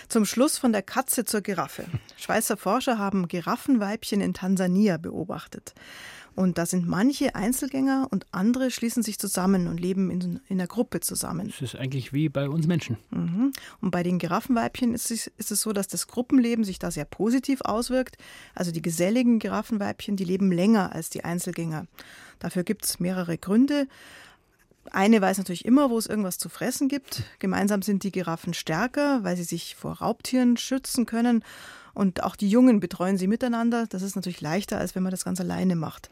Zum 0.07 0.25
Schluss 0.25 0.57
von 0.57 0.71
der 0.71 0.81
Katze 0.81 1.25
zur 1.25 1.41
Giraffe. 1.41 1.85
Schweizer 2.17 2.57
Forscher 2.57 2.97
haben 2.97 3.27
Giraffenweibchen 3.27 4.21
in 4.21 4.33
Tansania 4.33 4.97
beobachtet. 4.97 5.73
Und 6.35 6.57
da 6.57 6.65
sind 6.65 6.87
manche 6.87 7.35
Einzelgänger 7.35 8.07
und 8.11 8.25
andere 8.31 8.71
schließen 8.71 9.03
sich 9.03 9.19
zusammen 9.19 9.67
und 9.67 9.77
leben 9.77 10.09
in, 10.09 10.39
in 10.47 10.59
einer 10.59 10.67
Gruppe 10.67 11.01
zusammen. 11.01 11.47
Das 11.47 11.61
ist 11.61 11.75
eigentlich 11.75 12.13
wie 12.13 12.29
bei 12.29 12.47
uns 12.47 12.65
Menschen. 12.65 12.97
Mhm. 13.09 13.51
Und 13.81 13.91
bei 13.91 14.03
den 14.03 14.19
Giraffenweibchen 14.19 14.93
ist 14.93 15.11
es, 15.11 15.27
ist 15.27 15.51
es 15.51 15.61
so, 15.61 15.73
dass 15.73 15.89
das 15.89 16.07
Gruppenleben 16.07 16.63
sich 16.63 16.79
da 16.79 16.91
sehr 16.91 17.05
positiv 17.05 17.59
auswirkt. 17.61 18.17
Also 18.55 18.71
die 18.71 18.81
geselligen 18.81 19.39
Giraffenweibchen, 19.39 20.15
die 20.15 20.23
leben 20.23 20.51
länger 20.51 20.93
als 20.93 21.09
die 21.09 21.25
Einzelgänger. 21.25 21.87
Dafür 22.39 22.63
gibt 22.63 22.85
es 22.85 23.01
mehrere 23.01 23.37
Gründe. 23.37 23.87
Eine 24.91 25.21
weiß 25.21 25.37
natürlich 25.37 25.65
immer, 25.65 25.89
wo 25.89 25.97
es 25.97 26.07
irgendwas 26.07 26.37
zu 26.37 26.49
fressen 26.49 26.87
gibt. 26.87 27.23
Gemeinsam 27.39 27.81
sind 27.81 28.03
die 28.03 28.11
Giraffen 28.11 28.53
stärker, 28.53 29.23
weil 29.23 29.37
sie 29.37 29.43
sich 29.43 29.75
vor 29.75 29.93
Raubtieren 29.99 30.57
schützen 30.57 31.05
können. 31.05 31.43
Und 31.93 32.23
auch 32.23 32.35
die 32.35 32.49
Jungen 32.49 32.79
betreuen 32.79 33.17
sie 33.17 33.27
miteinander. 33.27 33.85
Das 33.87 34.01
ist 34.01 34.15
natürlich 34.15 34.41
leichter, 34.41 34.77
als 34.77 34.95
wenn 34.95 35.03
man 35.03 35.11
das 35.11 35.25
ganz 35.25 35.39
alleine 35.41 35.75
macht. 35.75 36.09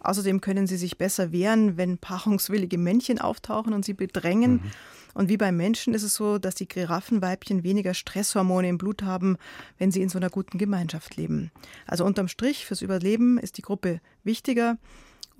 Außerdem 0.00 0.40
können 0.40 0.66
sie 0.66 0.76
sich 0.76 0.98
besser 0.98 1.32
wehren, 1.32 1.76
wenn 1.76 1.98
paarungswillige 1.98 2.78
Männchen 2.78 3.20
auftauchen 3.20 3.72
und 3.72 3.84
sie 3.84 3.94
bedrängen. 3.94 4.52
Mhm. 4.52 4.70
Und 5.14 5.28
wie 5.28 5.36
beim 5.36 5.56
Menschen 5.56 5.94
ist 5.94 6.02
es 6.02 6.14
so, 6.14 6.38
dass 6.38 6.54
die 6.54 6.68
Giraffenweibchen 6.68 7.64
weniger 7.64 7.94
Stresshormone 7.94 8.68
im 8.68 8.78
Blut 8.78 9.02
haben, 9.02 9.36
wenn 9.78 9.90
sie 9.90 10.02
in 10.02 10.08
so 10.08 10.18
einer 10.18 10.30
guten 10.30 10.58
Gemeinschaft 10.58 11.16
leben. 11.16 11.50
Also 11.86 12.04
unterm 12.04 12.28
Strich 12.28 12.64
fürs 12.64 12.82
Überleben 12.82 13.38
ist 13.38 13.58
die 13.58 13.62
Gruppe 13.62 14.00
wichtiger 14.22 14.78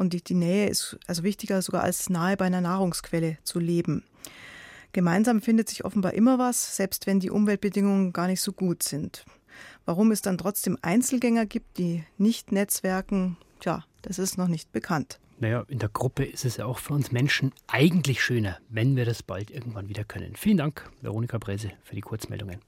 und 0.01 0.29
die, 0.29 0.35
Nähe 0.35 0.69
ist 0.69 0.99
also 1.07 1.23
wichtiger 1.25 1.61
sogar 1.61 1.83
als 1.83 2.09
nahe 2.09 2.39
bei 2.39 2.47
einer 2.47 2.63
Nahrungsquelle 2.63 3.37
zu 3.45 3.59
leben. 3.59 4.03
Gemeinsam 4.93 5.43
findet 5.43 5.69
sich 5.69 5.85
offenbar 5.85 6.15
immer 6.15 6.39
was, 6.39 6.77
selbst 6.77 7.07
wenn 7.07 7.21
die 7.21 7.31
Umweltbedingungen 7.31 8.15
gar 8.15 8.27
nicht 8.27 8.41
so 8.41 8.53
gut 8.53 8.83
sind. 8.83 9.27
Warum 9.85 10.11
es 10.11 10.23
dann 10.23 10.39
trotzdem 10.39 10.79
Einzelgänger 10.81 11.45
gibt, 11.45 11.77
die 11.77 12.03
nicht 12.17 12.51
netzwerken, 12.51 13.37
tja, 13.61 13.85
das 14.01 14.19
ist 14.19 14.39
noch 14.39 14.49
nicht 14.49 14.73
bekannt. 14.73 15.21
Naja, 15.39 15.65
in 15.69 15.79
der 15.79 15.91
Gruppe 15.91 16.25
ist 16.25 16.47
es 16.47 16.57
ja 16.57 16.65
auch 16.65 16.79
für 16.79 16.95
uns 16.95 17.13
Menschen 17.13 17.53
eigentlich 17.67 18.23
schöner, 18.23 18.59
wenn 18.71 18.97
wir 18.97 19.05
das 19.05 19.23
bald 19.23 19.51
irgendwann 19.51 19.91
wieder 19.91 20.05
können. 20.05 20.35
Vielen 20.35 20.57
Dank, 20.57 20.91
Veronika 21.03 21.37
Brese, 21.37 21.73
für 21.85 21.95
die 21.95 22.01
Kurzmeldungen. 22.01 22.61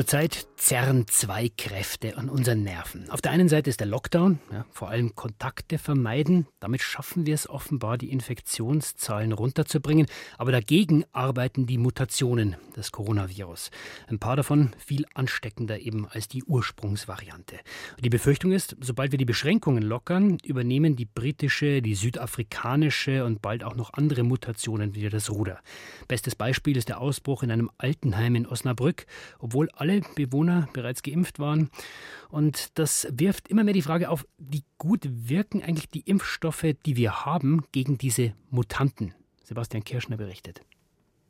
Zurzeit 0.00 0.46
zerren 0.60 1.06
zwei 1.08 1.48
Kräfte 1.48 2.18
an 2.18 2.28
unseren 2.28 2.62
Nerven. 2.62 3.08
Auf 3.08 3.22
der 3.22 3.32
einen 3.32 3.48
Seite 3.48 3.70
ist 3.70 3.80
der 3.80 3.86
Lockdown, 3.86 4.40
ja, 4.52 4.66
vor 4.70 4.90
allem 4.90 5.14
Kontakte 5.14 5.78
vermeiden. 5.78 6.46
Damit 6.60 6.82
schaffen 6.82 7.24
wir 7.24 7.34
es 7.34 7.48
offenbar, 7.48 7.96
die 7.96 8.10
Infektionszahlen 8.10 9.32
runterzubringen. 9.32 10.06
Aber 10.36 10.52
dagegen 10.52 11.04
arbeiten 11.12 11.64
die 11.64 11.78
Mutationen 11.78 12.56
des 12.76 12.92
Coronavirus. 12.92 13.70
Ein 14.08 14.18
paar 14.18 14.36
davon 14.36 14.72
viel 14.76 15.06
ansteckender 15.14 15.78
eben 15.78 16.06
als 16.06 16.28
die 16.28 16.44
Ursprungsvariante. 16.44 17.56
Die 17.98 18.10
Befürchtung 18.10 18.52
ist, 18.52 18.76
sobald 18.80 19.12
wir 19.12 19.18
die 19.18 19.24
Beschränkungen 19.24 19.82
lockern, 19.82 20.36
übernehmen 20.44 20.94
die 20.94 21.06
britische, 21.06 21.80
die 21.80 21.94
südafrikanische 21.94 23.24
und 23.24 23.40
bald 23.40 23.64
auch 23.64 23.76
noch 23.76 23.94
andere 23.94 24.24
Mutationen 24.24 24.94
wieder 24.94 25.08
das 25.08 25.30
Ruder. 25.30 25.60
Bestes 26.06 26.34
Beispiel 26.34 26.76
ist 26.76 26.90
der 26.90 27.00
Ausbruch 27.00 27.42
in 27.42 27.50
einem 27.50 27.70
Altenheim 27.78 28.34
in 28.34 28.46
Osnabrück, 28.46 29.06
obwohl 29.38 29.70
alle 29.70 30.02
Bewohner 30.14 30.49
bereits 30.72 31.02
geimpft 31.02 31.38
waren. 31.38 31.70
Und 32.28 32.78
das 32.78 33.08
wirft 33.10 33.48
immer 33.48 33.64
mehr 33.64 33.74
die 33.74 33.82
Frage 33.82 34.10
auf, 34.10 34.26
wie 34.38 34.64
gut 34.78 35.02
wirken 35.08 35.62
eigentlich 35.62 35.88
die 35.88 36.00
Impfstoffe, 36.00 36.66
die 36.86 36.96
wir 36.96 37.24
haben, 37.24 37.64
gegen 37.72 37.98
diese 37.98 38.34
Mutanten. 38.50 39.14
Sebastian 39.44 39.84
Kirschner 39.84 40.16
berichtet. 40.16 40.62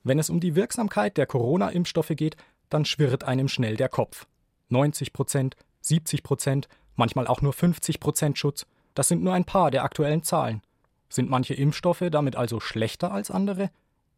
Wenn 0.03 0.19
es 0.19 0.31
um 0.31 0.41
die 0.41 0.55
Wirksamkeit 0.55 1.17
der 1.17 1.27
Corona-Impfstoffe 1.27 2.13
geht, 2.17 2.37
dann 2.69 2.85
schwirrt 2.85 3.25
einem 3.25 3.49
schnell 3.49 3.77
der 3.77 3.89
Kopf. 3.89 4.27
90 4.69 5.13
Prozent, 5.13 5.57
70 5.81 6.23
Prozent, 6.23 6.69
manchmal 6.97 7.27
auch 7.27 7.43
nur 7.43 7.53
50 7.53 8.01
Prozent 8.01 8.39
Schutz, 8.39 8.67
das 8.95 9.09
sind 9.09 9.23
nur 9.23 9.35
ein 9.35 9.45
paar 9.45 9.71
der 9.71 9.85
aktuellen 9.85 10.23
Zahlen. 10.23 10.63
Sind 11.09 11.29
manche 11.29 11.55
Impfstoffe 11.55 12.05
damit 12.11 12.37
also 12.37 12.61
schlechter 12.61 13.13
als 13.13 13.31
andere? 13.31 13.71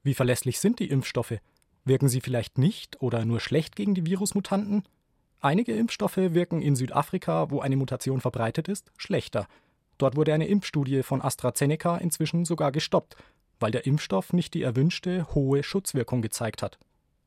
Wie 0.03 0.15
verlässlich 0.15 0.59
sind 0.59 0.79
die 0.79 0.91
Impfstoffe? 0.91 1.39
Wirken 1.85 2.09
sie 2.09 2.21
vielleicht 2.21 2.59
nicht 2.59 3.03
oder 3.03 3.25
nur 3.25 3.41
schlecht 3.41 3.77
gegen 3.77 3.95
die 3.95 4.07
Virusmutanten? 4.07 4.85
Einige 5.41 5.75
Impfstoffe 5.75 6.17
wirken 6.17 6.63
in 6.63 6.77
Südafrika, 6.77 7.51
wo 7.51 7.61
eine 7.61 7.77
Mutation 7.77 8.21
verbreitet 8.21 8.69
ist, 8.69 8.93
schlechter. 8.97 9.49
Dort 9.99 10.17
wurde 10.17 10.33
eine 10.33 10.47
Impfstudie 10.47 11.03
von 11.03 11.21
AstraZeneca 11.21 11.97
inzwischen 11.97 12.45
sogar 12.45 12.71
gestoppt, 12.71 13.17
weil 13.59 13.73
der 13.73 13.87
Impfstoff 13.87 14.33
nicht 14.33 14.55
die 14.55 14.63
erwünschte 14.63 15.35
hohe 15.35 15.63
Schutzwirkung 15.63 16.23
gezeigt 16.23 16.63
hat. 16.63 16.79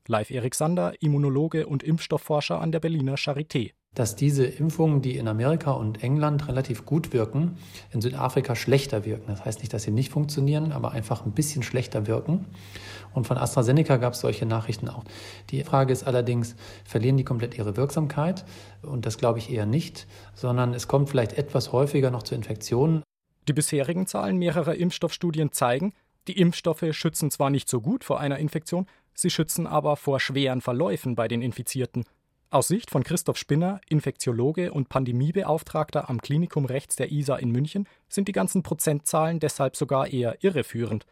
Live 0.06 0.30
Erik 0.30 0.54
Sander, 0.54 0.94
Immunologe 1.02 1.66
und 1.66 1.82
Impfstoffforscher 1.82 2.60
an 2.60 2.72
der 2.72 2.80
Berliner 2.80 3.16
Charité 3.16 3.72
dass 3.96 4.14
diese 4.14 4.44
Impfungen, 4.44 5.00
die 5.00 5.16
in 5.16 5.26
Amerika 5.26 5.72
und 5.72 6.04
England 6.04 6.48
relativ 6.48 6.84
gut 6.84 7.14
wirken, 7.14 7.56
in 7.92 8.02
Südafrika 8.02 8.54
schlechter 8.54 9.06
wirken. 9.06 9.24
Das 9.28 9.44
heißt 9.44 9.60
nicht, 9.60 9.72
dass 9.72 9.84
sie 9.84 9.90
nicht 9.90 10.12
funktionieren, 10.12 10.70
aber 10.70 10.92
einfach 10.92 11.24
ein 11.24 11.32
bisschen 11.32 11.62
schlechter 11.62 12.06
wirken. 12.06 12.44
Und 13.14 13.26
von 13.26 13.38
AstraZeneca 13.38 13.96
gab 13.96 14.12
es 14.12 14.20
solche 14.20 14.44
Nachrichten 14.44 14.90
auch. 14.90 15.04
Die 15.48 15.64
Frage 15.64 15.94
ist 15.94 16.06
allerdings, 16.06 16.56
verlieren 16.84 17.16
die 17.16 17.24
komplett 17.24 17.56
ihre 17.56 17.78
Wirksamkeit? 17.78 18.44
Und 18.82 19.06
das 19.06 19.16
glaube 19.16 19.38
ich 19.38 19.50
eher 19.50 19.64
nicht, 19.64 20.06
sondern 20.34 20.74
es 20.74 20.88
kommt 20.88 21.08
vielleicht 21.08 21.32
etwas 21.32 21.72
häufiger 21.72 22.10
noch 22.10 22.22
zu 22.22 22.34
Infektionen. 22.34 23.02
Die 23.48 23.54
bisherigen 23.54 24.06
Zahlen 24.06 24.36
mehrerer 24.36 24.74
Impfstoffstudien 24.74 25.52
zeigen, 25.52 25.94
die 26.28 26.38
Impfstoffe 26.38 26.84
schützen 26.90 27.30
zwar 27.30 27.48
nicht 27.48 27.70
so 27.70 27.80
gut 27.80 28.04
vor 28.04 28.20
einer 28.20 28.38
Infektion, 28.38 28.86
sie 29.14 29.30
schützen 29.30 29.66
aber 29.66 29.96
vor 29.96 30.20
schweren 30.20 30.60
Verläufen 30.60 31.14
bei 31.14 31.28
den 31.28 31.40
Infizierten. 31.40 32.04
Aus 32.48 32.68
Sicht 32.68 32.92
von 32.92 33.02
Christoph 33.02 33.38
Spinner, 33.38 33.80
Infektiologe 33.88 34.72
und 34.72 34.88
Pandemiebeauftragter 34.88 36.08
am 36.08 36.20
Klinikum 36.20 36.64
Rechts 36.64 36.94
der 36.94 37.10
ISA 37.10 37.36
in 37.36 37.50
München, 37.50 37.88
sind 38.08 38.28
die 38.28 38.32
ganzen 38.32 38.62
Prozentzahlen 38.62 39.40
deshalb 39.40 39.74
sogar 39.74 40.06
eher 40.06 40.44
irreführend. 40.44 41.06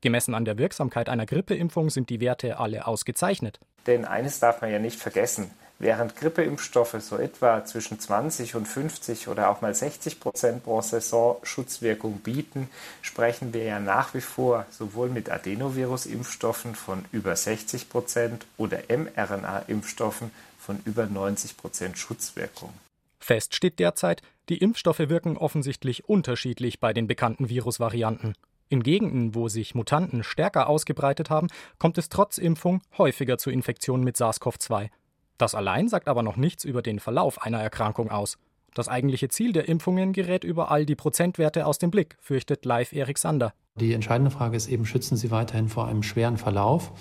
Gemessen 0.00 0.34
an 0.34 0.44
der 0.44 0.58
Wirksamkeit 0.58 1.08
einer 1.08 1.26
Grippeimpfung 1.26 1.90
sind 1.90 2.10
die 2.10 2.20
Werte 2.20 2.58
alle 2.58 2.88
ausgezeichnet. 2.88 3.60
Denn 3.86 4.04
eines 4.04 4.40
darf 4.40 4.62
man 4.62 4.72
ja 4.72 4.80
nicht 4.80 4.98
vergessen. 4.98 5.52
Während 5.78 6.16
Grippeimpfstoffe 6.16 6.96
so 6.98 7.16
etwa 7.16 7.64
zwischen 7.64 8.00
20 8.00 8.56
und 8.56 8.66
50 8.66 9.28
oder 9.28 9.48
auch 9.48 9.62
mal 9.62 9.74
60 9.74 10.20
Prozent 10.20 10.64
pro 10.64 10.82
Saison 10.82 11.36
Schutzwirkung 11.42 12.18
bieten, 12.18 12.68
sprechen 13.00 13.54
wir 13.54 13.62
ja 13.62 13.80
nach 13.80 14.12
wie 14.12 14.20
vor 14.20 14.66
sowohl 14.70 15.08
mit 15.08 15.30
Adenovirus-Impfstoffen 15.30 16.74
von 16.74 17.04
über 17.12 17.34
60 17.34 17.88
Prozent 17.88 18.44
oder 18.58 18.80
mRNA-Impfstoffen 18.90 20.32
von 20.70 20.80
über 20.84 21.06
90 21.06 21.56
Prozent 21.56 21.98
Schutzwirkung. 21.98 22.72
Fest 23.18 23.56
steht 23.56 23.80
derzeit, 23.80 24.22
die 24.48 24.58
Impfstoffe 24.58 25.00
wirken 25.00 25.36
offensichtlich 25.36 26.08
unterschiedlich 26.08 26.78
bei 26.78 26.92
den 26.92 27.08
bekannten 27.08 27.48
Virusvarianten. 27.48 28.34
In 28.68 28.84
Gegenden, 28.84 29.34
wo 29.34 29.48
sich 29.48 29.74
Mutanten 29.74 30.22
stärker 30.22 30.68
ausgebreitet 30.68 31.28
haben, 31.28 31.48
kommt 31.80 31.98
es 31.98 32.08
trotz 32.08 32.38
Impfung 32.38 32.82
häufiger 32.98 33.36
zu 33.36 33.50
Infektionen 33.50 34.04
mit 34.04 34.16
SARS-CoV-2. 34.16 34.90
Das 35.38 35.56
allein 35.56 35.88
sagt 35.88 36.06
aber 36.06 36.22
noch 36.22 36.36
nichts 36.36 36.62
über 36.62 36.82
den 36.82 37.00
Verlauf 37.00 37.42
einer 37.42 37.60
Erkrankung 37.60 38.08
aus. 38.08 38.38
Das 38.74 38.88
eigentliche 38.88 39.28
Ziel 39.28 39.52
der 39.52 39.68
Impfungen 39.68 40.12
gerät 40.12 40.44
überall 40.44 40.86
die 40.86 40.94
Prozentwerte 40.94 41.66
aus 41.66 41.78
dem 41.78 41.90
Blick, 41.90 42.16
fürchtet 42.20 42.64
Live 42.64 42.92
Erik 42.92 43.18
Sander. 43.18 43.52
Die 43.76 43.92
entscheidende 43.94 44.30
Frage 44.30 44.56
ist 44.56 44.68
eben, 44.68 44.84
schützen 44.84 45.16
Sie 45.16 45.30
weiterhin 45.30 45.68
vor 45.68 45.86
einem 45.86 46.02
schweren 46.02 46.36
Verlauf? 46.36 46.92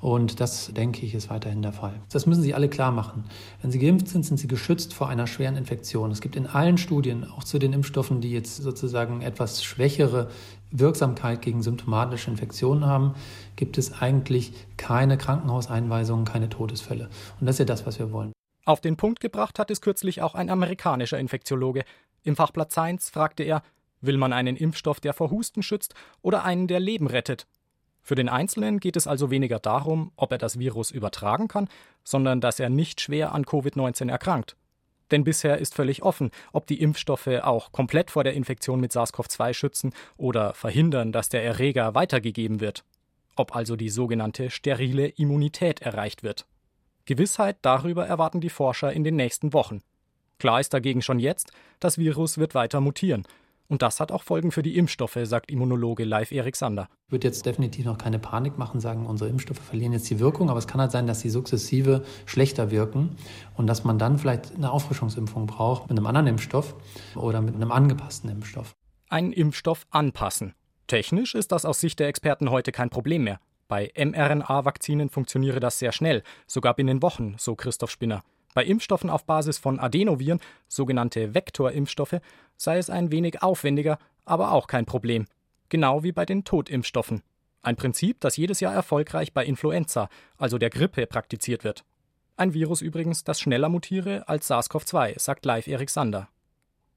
Und 0.00 0.40
das, 0.40 0.70
denke 0.74 1.06
ich, 1.06 1.14
ist 1.14 1.30
weiterhin 1.30 1.62
der 1.62 1.72
Fall. 1.72 1.94
Das 2.12 2.26
müssen 2.26 2.42
Sie 2.42 2.52
alle 2.52 2.68
klar 2.68 2.92
machen. 2.92 3.24
Wenn 3.62 3.70
Sie 3.70 3.78
geimpft 3.78 4.08
sind, 4.08 4.26
sind 4.26 4.38
Sie 4.38 4.48
geschützt 4.48 4.92
vor 4.92 5.08
einer 5.08 5.26
schweren 5.26 5.56
Infektion. 5.56 6.10
Es 6.10 6.20
gibt 6.20 6.36
in 6.36 6.46
allen 6.46 6.76
Studien, 6.76 7.24
auch 7.24 7.42
zu 7.42 7.58
den 7.58 7.72
Impfstoffen, 7.72 8.20
die 8.20 8.30
jetzt 8.30 8.56
sozusagen 8.56 9.22
etwas 9.22 9.64
schwächere 9.64 10.28
Wirksamkeit 10.70 11.40
gegen 11.40 11.62
symptomatische 11.62 12.30
Infektionen 12.30 12.84
haben, 12.84 13.14
gibt 13.56 13.78
es 13.78 13.94
eigentlich 14.02 14.52
keine 14.76 15.16
Krankenhauseinweisungen, 15.16 16.26
keine 16.26 16.50
Todesfälle. 16.50 17.08
Und 17.40 17.46
das 17.46 17.54
ist 17.54 17.60
ja 17.60 17.64
das, 17.64 17.86
was 17.86 17.98
wir 17.98 18.12
wollen. 18.12 18.32
Auf 18.64 18.80
den 18.80 18.96
Punkt 18.96 19.20
gebracht 19.20 19.58
hat 19.58 19.70
es 19.70 19.82
kürzlich 19.82 20.22
auch 20.22 20.34
ein 20.34 20.48
amerikanischer 20.48 21.18
Infektiologe. 21.18 21.84
Im 22.22 22.34
Fachblatt 22.34 22.72
Science 22.72 23.10
fragte 23.10 23.42
er, 23.42 23.62
will 24.00 24.16
man 24.16 24.32
einen 24.32 24.56
Impfstoff, 24.56 25.00
der 25.00 25.12
vor 25.12 25.30
Husten 25.30 25.62
schützt, 25.62 25.94
oder 26.22 26.44
einen, 26.44 26.66
der 26.66 26.80
Leben 26.80 27.06
rettet? 27.06 27.46
Für 28.00 28.14
den 28.14 28.28
Einzelnen 28.28 28.80
geht 28.80 28.96
es 28.96 29.06
also 29.06 29.30
weniger 29.30 29.58
darum, 29.58 30.12
ob 30.16 30.32
er 30.32 30.38
das 30.38 30.58
Virus 30.58 30.90
übertragen 30.90 31.48
kann, 31.48 31.68
sondern 32.04 32.40
dass 32.40 32.60
er 32.60 32.68
nicht 32.68 33.00
schwer 33.00 33.32
an 33.32 33.44
Covid-19 33.44 34.10
erkrankt. 34.10 34.56
Denn 35.10 35.24
bisher 35.24 35.58
ist 35.58 35.74
völlig 35.74 36.02
offen, 36.02 36.30
ob 36.52 36.66
die 36.66 36.80
Impfstoffe 36.80 37.28
auch 37.42 37.72
komplett 37.72 38.10
vor 38.10 38.24
der 38.24 38.34
Infektion 38.34 38.80
mit 38.80 38.92
SARS-CoV-2 38.92 39.54
schützen 39.54 39.94
oder 40.16 40.54
verhindern, 40.54 41.12
dass 41.12 41.28
der 41.28 41.44
Erreger 41.44 41.94
weitergegeben 41.94 42.60
wird. 42.60 42.84
Ob 43.36 43.54
also 43.54 43.76
die 43.76 43.90
sogenannte 43.90 44.50
sterile 44.50 45.08
Immunität 45.08 45.82
erreicht 45.82 46.22
wird. 46.22 46.46
Gewissheit 47.06 47.58
darüber 47.62 48.06
erwarten 48.06 48.40
die 48.40 48.48
Forscher 48.48 48.92
in 48.92 49.04
den 49.04 49.16
nächsten 49.16 49.52
Wochen. 49.52 49.82
Klar 50.38 50.60
ist 50.60 50.72
dagegen 50.72 51.02
schon 51.02 51.18
jetzt, 51.18 51.52
das 51.78 51.98
Virus 51.98 52.38
wird 52.38 52.54
weiter 52.54 52.80
mutieren. 52.80 53.24
Und 53.66 53.82
das 53.82 53.98
hat 54.00 54.12
auch 54.12 54.22
Folgen 54.22 54.52
für 54.52 54.62
die 54.62 54.76
Impfstoffe, 54.76 55.18
sagt 55.22 55.50
Immunologe 55.50 56.04
Leif 56.04 56.32
Erik 56.32 56.54
Sander. 56.54 56.88
Ich 57.06 57.12
würde 57.12 57.28
jetzt 57.28 57.46
definitiv 57.46 57.86
noch 57.86 57.96
keine 57.96 58.18
Panik 58.18 58.58
machen, 58.58 58.80
sagen, 58.80 59.06
unsere 59.06 59.30
Impfstoffe 59.30 59.58
verlieren 59.58 59.92
jetzt 59.92 60.08
die 60.10 60.18
Wirkung, 60.20 60.50
aber 60.50 60.58
es 60.58 60.66
kann 60.66 60.80
halt 60.80 60.92
sein, 60.92 61.06
dass 61.06 61.20
sie 61.20 61.30
sukzessive 61.30 62.04
schlechter 62.26 62.70
wirken 62.70 63.16
und 63.56 63.66
dass 63.66 63.84
man 63.84 63.98
dann 63.98 64.18
vielleicht 64.18 64.54
eine 64.54 64.70
Auffrischungsimpfung 64.70 65.46
braucht 65.46 65.88
mit 65.88 65.96
einem 65.96 66.06
anderen 66.06 66.26
Impfstoff 66.26 66.74
oder 67.14 67.40
mit 67.40 67.54
einem 67.54 67.72
angepassten 67.72 68.30
Impfstoff. 68.30 68.74
Einen 69.08 69.32
Impfstoff 69.32 69.86
anpassen. 69.90 70.54
Technisch 70.86 71.34
ist 71.34 71.52
das 71.52 71.64
aus 71.64 71.80
Sicht 71.80 72.00
der 72.00 72.08
Experten 72.08 72.50
heute 72.50 72.70
kein 72.70 72.90
Problem 72.90 73.24
mehr. 73.24 73.40
Bei 73.68 73.92
mRNA-Vakzinen 73.96 75.08
funktioniere 75.08 75.60
das 75.60 75.78
sehr 75.78 75.92
schnell, 75.92 76.22
sogar 76.46 76.74
binnen 76.74 77.02
Wochen, 77.02 77.36
so 77.38 77.54
Christoph 77.54 77.90
Spinner. 77.90 78.22
Bei 78.54 78.64
Impfstoffen 78.64 79.10
auf 79.10 79.24
Basis 79.24 79.58
von 79.58 79.80
Adenoviren, 79.80 80.40
sogenannte 80.68 81.34
Vektorimpfstoffe, 81.34 82.20
sei 82.56 82.78
es 82.78 82.90
ein 82.90 83.10
wenig 83.10 83.42
aufwendiger, 83.42 83.98
aber 84.24 84.52
auch 84.52 84.66
kein 84.66 84.86
Problem. 84.86 85.26
Genau 85.68 86.02
wie 86.04 86.12
bei 86.12 86.24
den 86.24 86.44
Totimpfstoffen. 86.44 87.22
Ein 87.62 87.76
Prinzip, 87.76 88.20
das 88.20 88.36
jedes 88.36 88.60
Jahr 88.60 88.74
erfolgreich 88.74 89.32
bei 89.32 89.44
Influenza, 89.44 90.08
also 90.36 90.58
der 90.58 90.70
Grippe, 90.70 91.06
praktiziert 91.06 91.64
wird. 91.64 91.84
Ein 92.36 92.52
Virus 92.52 92.82
übrigens, 92.82 93.24
das 93.24 93.40
schneller 93.40 93.68
mutiere 93.68 94.28
als 94.28 94.50
SARS-CoV-2, 94.50 95.18
sagt 95.18 95.44
Live 95.46 95.66
Erik 95.66 95.88
Sander. 95.88 96.28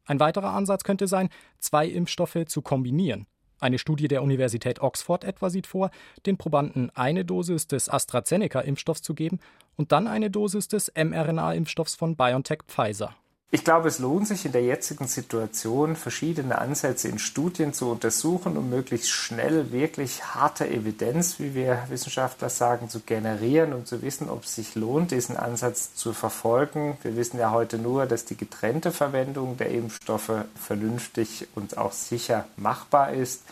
Ein 0.05 0.19
weiterer 0.19 0.53
Ansatz 0.53 0.83
könnte 0.83 1.07
sein, 1.07 1.29
zwei 1.59 1.87
Impfstoffe 1.87 2.45
zu 2.47 2.61
kombinieren. 2.61 3.27
Eine 3.59 3.79
Studie 3.79 4.07
der 4.07 4.21
Universität 4.21 4.81
Oxford 4.81 5.23
etwa 5.23 5.49
sieht 5.49 5.67
vor, 5.67 5.89
den 6.25 6.37
Probanden 6.37 6.91
eine 6.95 7.25
Dosis 7.25 7.67
des 7.67 7.89
AstraZeneca-Impfstoffs 7.89 9.01
zu 9.01 9.15
geben 9.15 9.39
und 9.75 9.91
dann 9.91 10.07
eine 10.07 10.29
Dosis 10.29 10.67
des 10.67 10.91
mRNA-Impfstoffs 10.95 11.95
von 11.95 12.15
BioNTech 12.15 12.59
Pfizer. 12.67 13.15
Ich 13.49 13.63
glaube, 13.63 13.87
es 13.87 13.99
lohnt 13.99 14.27
sich 14.27 14.45
in 14.45 14.51
der 14.51 14.63
jetzigen 14.63 15.07
Situation, 15.07 15.95
verschiedene 15.95 16.57
Ansätze 16.57 17.07
in 17.07 17.17
Studien 17.17 17.73
zu 17.73 17.89
untersuchen, 17.89 18.57
um 18.57 18.69
möglichst 18.69 19.09
schnell 19.09 19.71
wirklich 19.71 20.35
harte 20.35 20.69
Evidenz, 20.69 21.39
wie 21.39 21.55
wir 21.55 21.85
Wissenschaftler 21.87 22.49
sagen, 22.49 22.89
zu 22.89 22.99
generieren 22.99 23.71
und 23.71 23.87
zu 23.87 24.01
wissen, 24.01 24.29
ob 24.29 24.43
es 24.43 24.55
sich 24.55 24.75
lohnt, 24.75 25.11
diesen 25.11 25.37
Ansatz 25.37 25.95
zu 25.95 26.11
verfolgen. 26.11 26.97
Wir 27.03 27.15
wissen 27.15 27.39
ja 27.39 27.51
heute 27.51 27.77
nur, 27.77 28.05
dass 28.05 28.25
die 28.25 28.35
getrennte 28.35 28.91
Verwendung 28.91 29.55
der 29.55 29.69
Impfstoffe 29.69 30.43
vernünftig 30.55 31.47
und 31.55 31.77
auch 31.77 31.93
sicher 31.93 32.49
machbar 32.57 33.13
ist. 33.13 33.43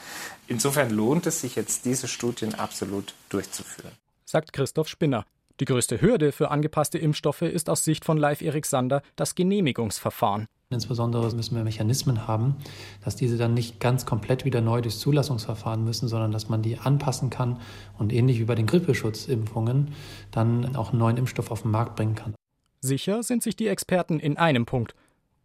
Insofern 0.50 0.90
lohnt 0.90 1.26
es 1.26 1.40
sich 1.40 1.56
jetzt, 1.56 1.86
diese 1.86 2.10
Studien 2.10 2.54
absolut 2.56 3.14
durchzuführen. 3.30 3.94
Sagt 4.26 4.52
Christoph 4.52 4.90
Spinner. 4.90 5.26
Die 5.62 5.66
größte 5.66 6.02
Hürde 6.02 6.34
für 6.34 6.52
angepasste 6.52 6.98
Impfstoffe 6.98 7.44
ist 7.44 7.70
aus 7.70 7.86
Sicht 7.86 8.04
von 8.04 8.18
Live 8.18 8.42
Erik 8.42 8.66
Sander 8.66 9.02
das 9.16 9.36
Genehmigungsverfahren. 9.36 10.48
Insbesondere 10.70 11.34
müssen 11.34 11.56
wir 11.56 11.64
Mechanismen 11.64 12.28
haben, 12.28 12.58
dass 13.06 13.16
diese 13.16 13.38
dann 13.38 13.54
nicht 13.54 13.80
ganz 13.80 14.06
komplett 14.06 14.44
wieder 14.44 14.60
neu 14.60 14.82
durchs 14.82 15.00
Zulassungsverfahren 15.00 15.82
müssen, 15.86 16.10
sondern 16.10 16.34
dass 16.34 16.50
man 16.50 16.62
die 16.62 16.78
anpassen 16.78 17.30
kann 17.30 17.62
und 17.98 18.12
ähnlich 18.12 18.40
wie 18.40 18.46
bei 18.46 18.56
den 18.56 18.66
Grippeschutzimpfungen 18.66 19.94
dann 20.32 20.76
auch 20.76 20.90
einen 20.90 21.00
neuen 21.00 21.16
Impfstoff 21.16 21.52
auf 21.52 21.62
den 21.62 21.72
Markt 21.72 21.96
bringen 21.96 22.16
kann. 22.16 22.36
Sicher 22.82 23.24
sind 23.24 23.42
sich 23.42 23.56
die 23.56 23.68
Experten 23.68 24.20
in 24.20 24.38
einem 24.38 24.66
Punkt. 24.66 24.94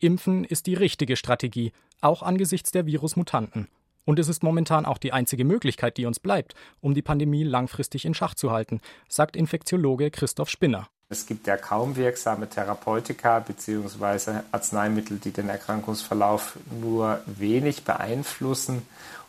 Impfen 0.01 0.43
ist 0.43 0.67
die 0.67 0.75
richtige 0.75 1.15
Strategie, 1.15 1.73
auch 2.01 2.23
angesichts 2.23 2.73
der 2.73 2.87
Virusmutanten. 2.87 3.69
Und 4.05 4.19
es 4.19 4.29
ist 4.29 4.43
momentan 4.43 4.87
auch 4.87 4.99
die 4.99 5.13
einzige 5.13 5.45
Möglichkeit, 5.45 5.97
die 5.97 6.07
uns 6.07 6.21
bleibt, 6.21 6.55
um 6.81 6.95
die 6.95 7.03
Pandemie 7.03 7.45
langfristig 7.45 8.05
in 8.05 8.15
Schach 8.15 8.35
zu 8.35 8.51
halten, 8.51 8.81
sagt 9.09 9.37
Infektiologe 9.37 10.11
Christoph 10.11 10.51
Spinner. 10.51 10.89
Es 11.09 11.27
gibt 11.27 11.49
ja 11.49 11.57
kaum 11.57 11.97
wirksame 11.97 12.49
Therapeutika 12.49 13.41
bzw. 13.41 14.43
Arzneimittel, 14.53 15.19
die 15.19 15.33
den 15.33 15.49
Erkrankungsverlauf 15.49 16.57
nur 16.81 17.21
wenig 17.27 17.83
beeinflussen. 17.83 18.83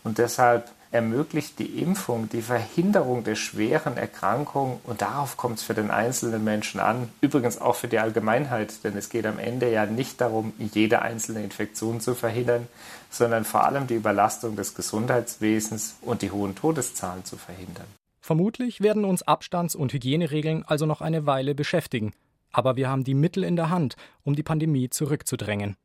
Und 0.04 0.20
deshalb 0.20 0.70
ermöglicht 0.92 1.60
die 1.60 1.82
Impfung 1.82 2.30
die 2.30 2.42
Verhinderung 2.42 3.24
der 3.24 3.36
schweren 3.36 3.98
Erkrankung 3.98 4.82
und 4.84 5.02
darauf 5.02 5.38
kommt 5.38 5.60
es 5.60 5.64
für 5.64 5.74
den 5.74 5.90
einzelnen 5.90 6.44
Menschen 6.44 6.80
an. 6.80 7.10
Übrigens 7.22 7.60
auch 7.60 7.76
für 7.76 7.88
die 7.88 8.00
Allgemeinheit, 8.00 8.84
denn 8.84 8.98
es 8.98 9.10
geht 9.10 9.26
am 9.26 9.40
Ende 9.40 9.72
ja 9.72 9.86
nicht 9.86 10.20
darum, 10.20 10.54
jede 10.60 11.02
einzelne 11.02 11.44
Infektion 11.44 12.02
zu 12.02 12.14
verhindern, 12.14 12.68
sondern 13.10 13.46
vor 13.46 13.64
allem 13.64 13.88
die 13.88 13.96
Überlastung 13.96 14.56
des 14.56 14.76
Gesundheitswesens 14.76 15.96
und 16.02 16.22
die 16.22 16.32
hohen 16.32 16.56
Todeszahlen 16.56 17.26
zu 17.26 17.38
verhindern. 17.38 17.88
Vermutlich 18.20 18.82
werden 18.82 19.04
uns 19.04 19.24
Abstands- 19.24 19.76
und 19.76 19.94
Hygieneregeln 19.94 20.64
also 20.66 20.86
noch 20.86 21.02
eine 21.02 21.26
Weile 21.26 21.56
beschäftigen. 21.56 22.14
Aber 22.52 22.76
wir 22.76 22.90
haben 22.90 23.04
die 23.04 23.14
Mittel 23.14 23.44
in 23.44 23.56
der 23.56 23.70
Hand, 23.70 23.96
um 24.24 24.36
die 24.36 24.44
Pandemie 24.44 24.90
zurückzudrängen. 24.90 25.76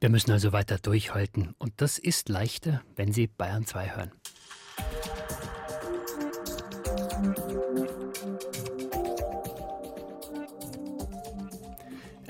Wir 0.00 0.10
müssen 0.10 0.32
also 0.32 0.52
weiter 0.52 0.78
durchhalten. 0.78 1.54
Und 1.58 1.72
das 1.76 1.98
ist 1.98 2.28
leichter, 2.28 2.82
wenn 2.96 3.12
Sie 3.12 3.26
Bayern 3.26 3.64
2 3.64 3.96
hören. 3.96 4.10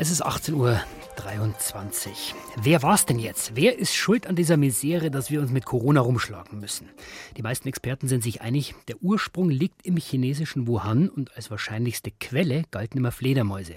Es 0.04 0.10
ist 0.10 0.20
18 0.20 0.52
Uhr 0.52 0.78
23. 1.16 2.34
Wer 2.60 2.82
war's 2.82 3.06
denn 3.06 3.18
jetzt? 3.18 3.56
Wer 3.56 3.78
ist 3.78 3.94
schuld 3.94 4.26
an 4.26 4.36
dieser 4.36 4.58
Misere, 4.58 5.10
dass 5.10 5.30
wir 5.30 5.40
uns 5.40 5.50
mit 5.50 5.64
Corona 5.64 6.02
rumschlagen 6.02 6.60
müssen? 6.60 6.90
Die 7.38 7.42
meisten 7.42 7.68
Experten 7.68 8.06
sind 8.06 8.22
sich 8.22 8.42
einig, 8.42 8.74
der 8.86 9.02
Ursprung 9.02 9.48
liegt 9.48 9.86
im 9.86 9.96
chinesischen 9.96 10.66
Wuhan 10.66 11.08
und 11.08 11.34
als 11.38 11.50
wahrscheinlichste 11.50 12.10
Quelle 12.10 12.64
galten 12.70 12.98
immer 12.98 13.12
Fledermäuse. 13.12 13.76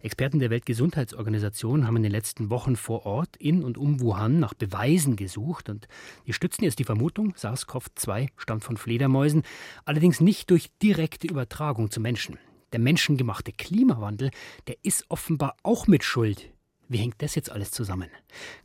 Experten 0.00 0.38
der 0.38 0.50
Weltgesundheitsorganisation 0.50 1.86
haben 1.86 1.96
in 1.96 2.02
den 2.02 2.12
letzten 2.12 2.50
Wochen 2.50 2.76
vor 2.76 3.06
Ort 3.06 3.34
in 3.38 3.64
und 3.64 3.78
um 3.78 4.02
Wuhan 4.02 4.40
nach 4.40 4.52
Beweisen 4.52 5.16
gesucht 5.16 5.70
und 5.70 5.88
die 6.26 6.34
stützen 6.34 6.64
jetzt 6.64 6.78
die 6.78 6.84
Vermutung, 6.84 7.32
SARS-CoV-2 7.38 8.28
stammt 8.36 8.64
von 8.64 8.76
Fledermäusen, 8.76 9.44
allerdings 9.86 10.20
nicht 10.20 10.50
durch 10.50 10.68
direkte 10.82 11.26
Übertragung 11.26 11.90
zu 11.90 12.00
Menschen. 12.00 12.38
Der 12.74 12.80
menschengemachte 12.80 13.52
Klimawandel, 13.52 14.32
der 14.66 14.74
ist 14.82 15.04
offenbar 15.08 15.56
auch 15.62 15.86
mit 15.86 16.02
Schuld. 16.02 16.50
Wie 16.88 16.96
hängt 16.98 17.22
das 17.22 17.36
jetzt 17.36 17.52
alles 17.52 17.70
zusammen? 17.70 18.10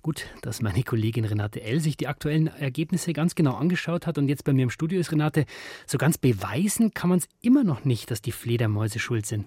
Gut, 0.02 0.26
dass 0.42 0.64
meine 0.64 0.82
Kollegin 0.82 1.26
Renate 1.26 1.62
L. 1.62 1.80
sich 1.80 1.96
die 1.96 2.08
aktuellen 2.08 2.48
Ergebnisse 2.48 3.14
ganz 3.14 3.36
genau 3.36 3.54
angeschaut 3.54 4.08
hat 4.08 4.18
und 4.18 4.28
jetzt 4.28 4.46
bei 4.46 4.52
mir 4.52 4.64
im 4.64 4.72
Studio 4.72 5.00
ist, 5.00 5.12
Renate. 5.12 5.46
So 5.86 6.00
ganz 6.00 6.18
beweisen 6.18 6.92
kann 6.96 7.12
man 7.12 7.20
es 7.20 7.28
immer 7.42 7.64
noch 7.64 7.86
nicht, 7.86 8.10
dass 8.10 8.20
die 8.20 8.32
Fledermäuse 8.32 8.98
schuld 8.98 9.28
sind. 9.28 9.46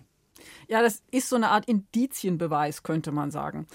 Ja, 0.68 0.81
das 0.81 1.03
ist 1.11 1.29
so 1.29 1.35
eine 1.35 1.48
Art 1.48 1.66
Indizienbeweis, 1.66 2.85
könnte 2.85 3.11
man 3.11 3.33
sagen. 3.33 3.66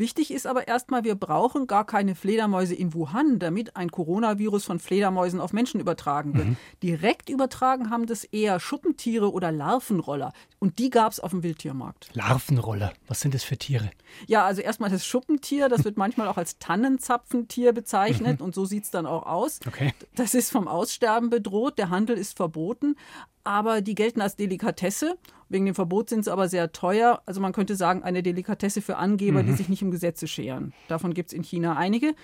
Wichtig 0.00 0.32
ist 0.32 0.46
aber 0.46 0.66
erstmal, 0.66 1.04
wir 1.04 1.14
brauchen 1.14 1.66
gar 1.66 1.84
keine 1.84 2.14
Fledermäuse 2.14 2.74
in 2.74 2.94
Wuhan, 2.94 3.38
damit 3.38 3.76
ein 3.76 3.90
Coronavirus 3.90 4.64
von 4.64 4.78
Fledermäusen 4.78 5.40
auf 5.40 5.52
Menschen 5.52 5.78
übertragen 5.78 6.34
wird. 6.34 6.48
Mhm. 6.48 6.56
Direkt 6.82 7.28
übertragen 7.28 7.90
haben 7.90 8.06
das 8.06 8.24
eher 8.24 8.58
Schuppentiere 8.60 9.30
oder 9.30 9.52
Larvenroller. 9.52 10.32
Und 10.60 10.78
die 10.78 10.90
gab 10.90 11.10
es 11.10 11.20
auf 11.20 11.30
dem 11.30 11.42
Wildtiermarkt. 11.42 12.10
Larvenroller, 12.12 12.92
was 13.08 13.20
sind 13.20 13.34
das 13.34 13.42
für 13.42 13.56
Tiere? 13.56 13.90
Ja, 14.26 14.44
also 14.44 14.60
erstmal 14.60 14.90
das 14.90 15.06
Schuppentier, 15.06 15.68
das 15.68 15.84
wird 15.84 15.96
manchmal 15.96 16.28
auch 16.28 16.36
als 16.36 16.58
Tannenzapfentier 16.58 17.72
bezeichnet 17.72 18.40
mhm. 18.40 18.44
und 18.46 18.54
so 18.54 18.66
sieht 18.66 18.84
es 18.84 18.90
dann 18.90 19.06
auch 19.06 19.24
aus. 19.24 19.60
Okay. 19.66 19.92
Das 20.14 20.34
ist 20.34 20.52
vom 20.52 20.68
Aussterben 20.68 21.30
bedroht, 21.30 21.78
der 21.78 21.88
Handel 21.88 22.18
ist 22.18 22.36
verboten, 22.36 22.96
aber 23.42 23.80
die 23.80 23.94
gelten 23.94 24.20
als 24.20 24.36
Delikatesse 24.36 25.16
Wegen 25.50 25.66
dem 25.66 25.74
Verbot 25.74 26.08
sind 26.08 26.24
sie 26.24 26.32
aber 26.32 26.48
sehr 26.48 26.70
teuer. 26.70 27.22
Also 27.26 27.40
man 27.40 27.52
könnte 27.52 27.74
sagen, 27.74 28.04
eine 28.04 28.22
Delikatesse 28.22 28.80
für 28.80 28.96
Angeber, 28.96 29.42
mhm. 29.42 29.48
die 29.48 29.52
sich 29.54 29.68
nicht 29.68 29.82
um 29.82 29.90
Gesetze 29.90 30.28
scheren. 30.28 30.72
Davon 30.86 31.12
gibt 31.12 31.30
es 31.30 31.32
in 31.32 31.42
China 31.42 31.76
einige. 31.76 32.14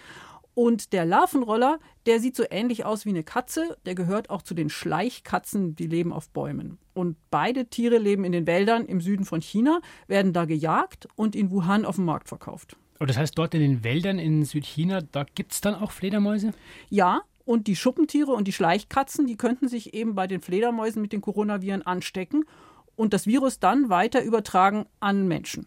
Und 0.58 0.94
der 0.94 1.04
Larvenroller, 1.04 1.78
der 2.06 2.18
sieht 2.18 2.34
so 2.34 2.42
ähnlich 2.50 2.86
aus 2.86 3.04
wie 3.04 3.10
eine 3.10 3.22
Katze. 3.22 3.76
Der 3.84 3.94
gehört 3.94 4.30
auch 4.30 4.40
zu 4.40 4.54
den 4.54 4.70
Schleichkatzen, 4.70 5.76
die 5.76 5.86
leben 5.86 6.14
auf 6.14 6.30
Bäumen. 6.30 6.78
Und 6.94 7.18
beide 7.30 7.66
Tiere 7.66 7.98
leben 7.98 8.24
in 8.24 8.32
den 8.32 8.46
Wäldern 8.46 8.86
im 8.86 9.02
Süden 9.02 9.26
von 9.26 9.42
China, 9.42 9.82
werden 10.06 10.32
da 10.32 10.46
gejagt 10.46 11.08
und 11.14 11.36
in 11.36 11.50
Wuhan 11.50 11.84
auf 11.84 11.96
dem 11.96 12.06
Markt 12.06 12.28
verkauft. 12.28 12.78
Und 12.98 13.10
das 13.10 13.18
heißt, 13.18 13.36
dort 13.36 13.52
in 13.52 13.60
den 13.60 13.84
Wäldern 13.84 14.18
in 14.18 14.46
Südchina, 14.46 15.02
da 15.02 15.24
gibt 15.24 15.52
es 15.52 15.60
dann 15.60 15.74
auch 15.74 15.90
Fledermäuse? 15.90 16.54
Ja, 16.88 17.20
und 17.44 17.66
die 17.66 17.76
Schuppentiere 17.76 18.32
und 18.32 18.48
die 18.48 18.52
Schleichkatzen, 18.54 19.26
die 19.26 19.36
könnten 19.36 19.68
sich 19.68 19.92
eben 19.92 20.14
bei 20.14 20.26
den 20.26 20.40
Fledermäusen 20.40 21.02
mit 21.02 21.12
den 21.12 21.20
Coronaviren 21.20 21.82
anstecken 21.82 22.46
und 22.94 23.12
das 23.12 23.26
Virus 23.26 23.60
dann 23.60 23.90
weiter 23.90 24.22
übertragen 24.22 24.86
an 25.00 25.28
Menschen. 25.28 25.66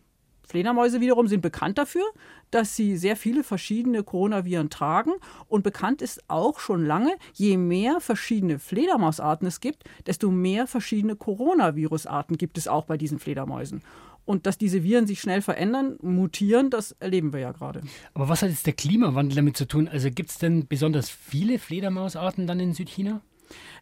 Fledermäuse 0.50 1.00
wiederum 1.00 1.28
sind 1.28 1.42
bekannt 1.42 1.78
dafür, 1.78 2.04
dass 2.50 2.76
sie 2.76 2.98
sehr 2.98 3.16
viele 3.16 3.44
verschiedene 3.44 4.04
Coronaviren 4.04 4.72
tragen. 4.72 5.12
Und 5.48 5.64
bekannt 5.64 6.02
ist 6.02 6.24
auch 6.28 6.60
schon 6.60 6.84
lange, 6.84 7.12
je 7.34 7.56
mehr 7.56 8.02
verschiedene 8.02 8.58
Fledermausarten 8.58 9.48
es 9.48 9.60
gibt, 9.60 9.84
desto 10.08 10.32
mehr 10.32 10.66
verschiedene 10.66 11.16
Coronavirusarten 11.16 12.38
gibt 12.38 12.58
es 12.58 12.68
auch 12.68 12.86
bei 12.86 12.98
diesen 12.98 13.20
Fledermäusen. 13.20 13.84
Und 14.26 14.48
dass 14.48 14.58
diese 14.58 14.84
Viren 14.84 15.06
sich 15.06 15.22
schnell 15.22 15.42
verändern, 15.44 15.98
mutieren, 16.02 16.72
das 16.72 16.94
erleben 17.00 17.32
wir 17.32 17.40
ja 17.42 17.52
gerade. 17.52 17.82
Aber 18.16 18.28
was 18.28 18.42
hat 18.42 18.50
jetzt 18.50 18.66
der 18.66 18.74
Klimawandel 18.74 19.36
damit 19.36 19.56
zu 19.56 19.68
tun? 19.68 19.88
Also 19.88 20.10
gibt 20.10 20.32
es 20.32 20.40
denn 20.40 20.68
besonders 20.68 21.10
viele 21.10 21.60
Fledermausarten 21.60 22.48
dann 22.48 22.60
in 22.60 22.74
Südchina? 22.74 23.22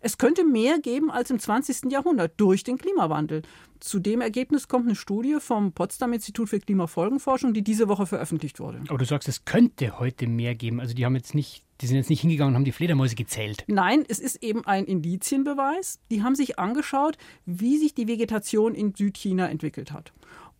Es 0.02 0.18
könnte 0.18 0.44
mehr 0.44 0.80
geben 0.80 1.12
als 1.12 1.30
im 1.30 1.40
20. 1.40 1.92
Jahrhundert 1.92 2.34
durch 2.38 2.64
den 2.64 2.78
Klimawandel. 2.78 3.42
Zu 3.80 4.00
dem 4.00 4.22
Ergebnis 4.22 4.68
kommt 4.68 4.86
eine 4.86 4.96
Studie 4.96 5.38
vom 5.40 5.72
Potsdam 5.72 6.14
Institut 6.14 6.50
für 6.50 6.60
Klimafolgenforschung, 6.60 7.54
die 7.54 7.64
diese 7.64 7.88
Woche 7.88 8.06
veröffentlicht 8.06 8.60
wurde. 8.60 8.82
Aber 8.88 8.98
du 8.98 9.06
sagst, 9.06 9.28
es 9.28 9.46
könnte 9.46 10.00
heute 10.00 10.28
mehr 10.28 10.56
geben. 10.56 10.80
Also 10.80 10.96
die 10.96 11.06
haben 11.06 11.16
jetzt 11.16 11.36
nicht, 11.36 11.64
die 11.82 11.88
sind 11.88 11.98
jetzt 11.98 12.10
nicht 12.10 12.22
hingegangen 12.22 12.54
und 12.54 12.56
haben 12.56 12.66
die 12.66 12.72
Fledermäuse 12.72 13.16
gezählt. 13.16 13.64
Nein, 13.68 14.04
es 14.08 14.20
ist 14.20 14.42
eben 14.44 14.66
ein 14.66 14.86
Indizienbeweis. 14.86 16.00
Die 16.10 16.24
haben 16.24 16.36
sich 16.36 16.58
angeschaut, 16.58 17.18
wie 17.46 17.78
sich 17.78 17.94
die 17.94 18.08
Vegetation 18.08 18.74
in 18.74 18.96
Südchina 18.96 19.48
entwickelt 19.48 19.92
hat. 19.92 20.12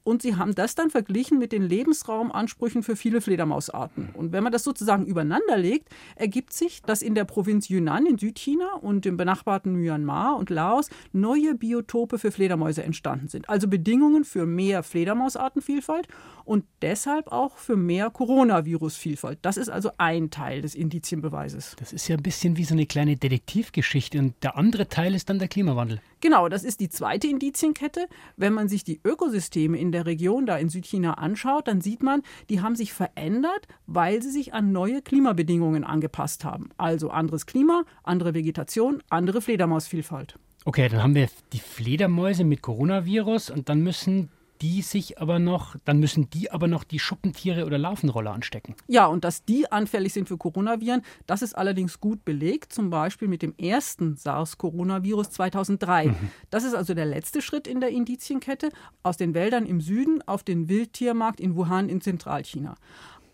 Und 0.08 0.22
sie 0.22 0.38
haben 0.38 0.56
das 0.56 0.74
dann 0.74 0.90
verglichen 0.90 1.38
mit 1.38 1.52
den 1.52 1.64
Lebensraumansprüchen 1.64 2.82
für 2.82 2.96
viele 2.96 3.20
Fledermausarten. 3.20 4.12
Und 4.14 4.32
wenn 4.32 4.42
man 4.42 4.54
das 4.54 4.64
sozusagen 4.64 5.06
übereinander 5.06 5.58
legt, 5.58 5.90
ergibt 6.16 6.54
sich, 6.54 6.82
dass 6.82 7.02
in 7.02 7.14
der 7.14 7.26
Provinz 7.26 7.68
Yunnan 7.68 8.06
in 8.06 8.18
Südchina 8.18 8.76
und 8.76 9.06
im 9.06 9.18
benachbarten 9.18 9.76
Myanmar 9.76 10.38
und 10.38 10.50
Laos 10.50 10.90
neue 11.12 11.56
Biotope 11.56 12.20
für 12.20 12.32
Fledermäuse 12.32 12.84
entstanden 12.84 13.28
sind. 13.28 13.50
Also 13.50 13.68
Bedingungen 13.68 14.24
für 14.24 14.46
mehr 14.46 14.82
Fledermausartenvielfalt 14.82 16.08
und 16.46 16.64
deshalb 16.82 17.28
auch 17.28 17.58
für 17.58 17.76
mehr 17.76 18.10
Coronavirusvielfalt. 18.10 19.40
Das 19.42 19.58
ist 19.58 19.68
also 19.68 19.92
ein 19.98 20.30
Teil 20.30 20.62
des 20.62 20.74
Indizienbeweises. 20.74 21.76
Das 21.78 21.92
ist 21.92 22.08
ja 22.08 22.16
ein 22.16 22.24
bisschen 22.24 22.56
wie 22.56 22.64
so 22.64 22.76
eine 22.76 22.86
kleine 22.86 23.18
Detektivgeschichte. 23.18 24.20
Und 24.20 24.42
der 24.42 24.56
andere 24.56 24.88
Teil 24.88 25.14
ist 25.16 25.30
dann 25.30 25.40
der 25.40 25.50
Klimawandel. 25.50 26.00
Genau, 26.20 26.50
das 26.50 26.64
ist 26.64 26.80
die 26.80 26.90
zweite 26.90 27.28
Indizienkette. 27.28 28.08
Wenn 28.38 28.54
man 28.54 28.68
sich 28.68 28.84
die 28.84 29.00
Ökosysteme 29.04 29.78
in 29.78 29.92
der 29.92 30.06
Region 30.06 30.46
da 30.46 30.58
in 30.58 30.70
Südchina 30.70 31.14
anschaut, 31.16 31.68
dann 31.68 31.82
sieht 31.82 32.02
man, 32.02 32.24
die 32.50 32.62
haben 32.62 32.76
sich 32.76 32.94
verändert, 32.94 33.68
weil 33.86 34.22
sie 34.24 34.32
sich 34.32 34.54
an 34.54 34.72
neue 34.72 35.02
Klimabedingungen 35.02 35.84
angepasst 35.84 36.44
haben. 36.44 36.70
Also 36.78 37.12
anderes 37.12 37.46
Klima, 37.46 37.84
andere 38.04 38.34
Vegetation, 38.34 39.04
andere 39.10 39.42
Fledermausvielfalt. 39.42 40.40
Okay, 40.66 40.90
dann 40.90 41.04
haben 41.04 41.16
wir 41.16 41.30
die 41.54 41.60
Fledermäuse 41.60 42.44
mit 42.44 42.62
Coronavirus 42.62 43.52
und 43.52 43.70
dann 43.70 43.82
müssen 43.82 44.30
die 44.62 44.82
sich 44.82 45.20
aber 45.20 45.40
noch, 45.40 45.76
dann 45.86 46.00
müssen 46.00 46.30
die 46.30 46.52
aber 46.52 46.68
noch 46.68 46.84
die 46.84 47.00
Schuppentiere 47.00 47.66
oder 47.66 47.78
Larvenroller 47.78 48.32
anstecken. 48.32 48.76
Ja, 48.88 49.06
und 49.08 49.24
dass 49.24 49.46
die 49.46 49.72
anfällig 49.72 50.14
sind 50.14 50.28
für 50.28 50.38
Coronaviren, 50.38 51.02
das 51.26 51.42
ist 51.42 51.58
allerdings 51.58 52.00
gut 52.00 52.26
belegt, 52.26 52.74
zum 52.74 52.90
Beispiel 52.90 53.28
mit 53.28 53.42
dem 53.42 53.56
ersten 53.58 54.16
SARS-Coronavirus 54.16 55.32
2003. 55.32 56.08
Mhm. 56.08 56.16
Das 56.50 56.64
ist 56.64 56.74
also 56.74 56.94
der 56.94 57.06
letzte 57.06 57.42
Schritt 57.42 57.68
in 57.68 57.80
der 57.80 57.90
Indizienkette 57.90 58.70
aus 59.04 59.18
den 59.18 59.34
Wäldern 59.34 59.66
im 59.66 59.82
Süden 59.82 60.22
auf 60.28 60.44
den 60.44 60.70
Wildtiermarkt 60.70 61.40
in 61.40 61.56
Wuhan 61.56 61.90
in 61.90 62.02
Zentralchina. 62.02 62.76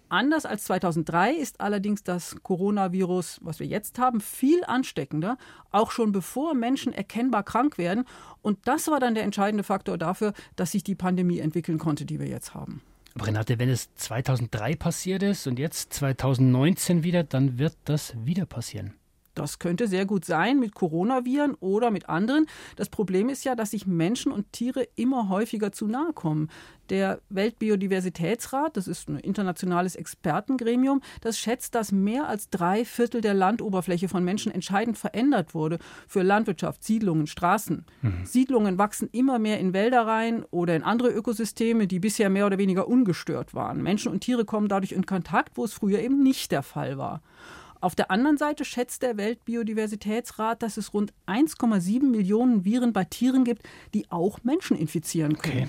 Anders 0.10 0.46
als 0.46 0.66
2003 0.66 1.34
ist 1.34 1.60
allerdings 1.60 2.04
das 2.04 2.36
Coronavirus, 2.44 3.40
was 3.42 3.60
wir 3.60 3.68
jetzt 3.68 3.98
haben, 4.00 4.22
viel 4.22 4.64
ansteckender, 4.66 5.38
auch 5.72 5.92
schon 5.92 6.12
bevor 6.12 6.54
Menschen 6.54 6.94
erkennbar 6.94 7.44
krank 7.44 7.78
werden. 7.78 8.06
Und 8.42 8.60
das 8.66 8.88
war 8.88 9.00
dann 9.00 9.16
der 9.16 9.24
entscheidende 9.24 9.64
Faktor 9.64 9.98
dafür, 9.98 10.34
dass 10.56 10.72
sich 10.72 10.84
die 10.84 10.96
Pandemie 10.96 11.40
entwickeln 11.40 11.80
konnte, 11.80 12.06
die 12.06 12.20
wir 12.20 12.28
jetzt 12.28 12.54
haben. 12.54 12.82
Aber 13.16 13.28
Renate, 13.28 13.60
wenn 13.60 13.70
es 13.70 13.94
2003 13.96 14.76
passiert 14.76 15.24
ist 15.24 15.48
und 15.48 15.60
jetzt 15.60 15.94
2019 15.94 17.04
wieder, 17.04 17.24
dann 17.24 17.60
wird 17.60 17.76
das 17.86 18.14
wieder 18.26 18.46
passieren. 18.46 18.94
Das 19.34 19.60
könnte 19.60 19.88
sehr 19.88 20.06
gut 20.06 20.26
sein 20.26 20.60
mit 20.60 20.76
Coronaviren 20.76 21.56
oder 21.56 21.92
mit 21.92 22.10
anderen. 22.10 22.46
Das 22.76 22.90
Problem 22.90 23.30
ist 23.30 23.44
ja, 23.44 23.56
dass 23.56 23.72
sich 23.72 23.88
Menschen 23.88 24.32
und 24.32 24.52
Tiere 24.52 24.88
immer 24.96 25.30
häufiger 25.30 25.72
zu 25.72 25.88
nahe 25.88 26.14
kommen. 26.14 26.50
Der 26.90 27.22
Weltbiodiversitätsrat, 27.30 28.76
das 28.76 28.88
ist 28.88 29.08
ein 29.08 29.18
internationales 29.18 29.96
Expertengremium, 29.96 31.02
das 31.22 31.40
schätzt, 31.40 31.76
dass 31.76 31.92
mehr 31.92 32.28
als 32.28 32.50
drei 32.50 32.84
Viertel 32.84 33.22
der 33.22 33.34
Landoberfläche 33.34 34.10
von 34.10 34.24
Menschen 34.24 34.52
entscheidend 34.52 34.98
verändert 34.98 35.56
wurde 35.56 35.80
für 36.08 36.24
Landwirtschaft, 36.24 36.84
Siedlungen, 36.84 37.26
Straßen. 37.26 37.86
Mhm. 38.02 38.26
Siedlungen 38.26 38.78
wachsen 38.78 39.10
immer 39.12 39.40
mehr 39.40 39.60
in 39.60 39.74
Wälder 39.74 40.06
rein 40.06 40.44
oder 40.52 40.76
in 40.76 40.84
andere 40.84 41.10
Ökosysteme, 41.10 41.88
die 41.88 42.00
bisher 42.00 42.30
mehr 42.30 42.46
oder 42.46 42.58
weniger 42.58 42.88
ungestört 42.88 43.54
waren. 43.54 43.82
Menschen 43.82 44.12
und 44.12 44.20
Tiere 44.20 44.44
kommen 44.44 44.68
dadurch 44.68 44.92
in 44.92 45.06
Kontakt, 45.06 45.56
wo 45.56 45.64
es 45.64 45.74
früher 45.74 46.00
eben 46.00 46.22
nicht 46.22 46.52
der 46.52 46.64
Fall 46.64 46.98
war. 46.98 47.22
Auf 47.84 47.96
der 47.96 48.12
anderen 48.12 48.38
Seite 48.38 48.64
schätzt 48.64 49.02
der 49.02 49.18
Weltbiodiversitätsrat, 49.18 50.64
dass 50.64 50.78
es 50.78 50.94
rund 50.94 51.14
1,7 51.28 52.10
Millionen 52.10 52.64
Viren 52.64 52.94
bei 52.94 53.04
Tieren 53.04 53.44
gibt, 53.44 53.64
die 53.94 54.10
auch 54.10 54.42
Menschen 54.46 54.78
infizieren 54.78 55.38
können. 55.38 55.64
Okay. 55.64 55.68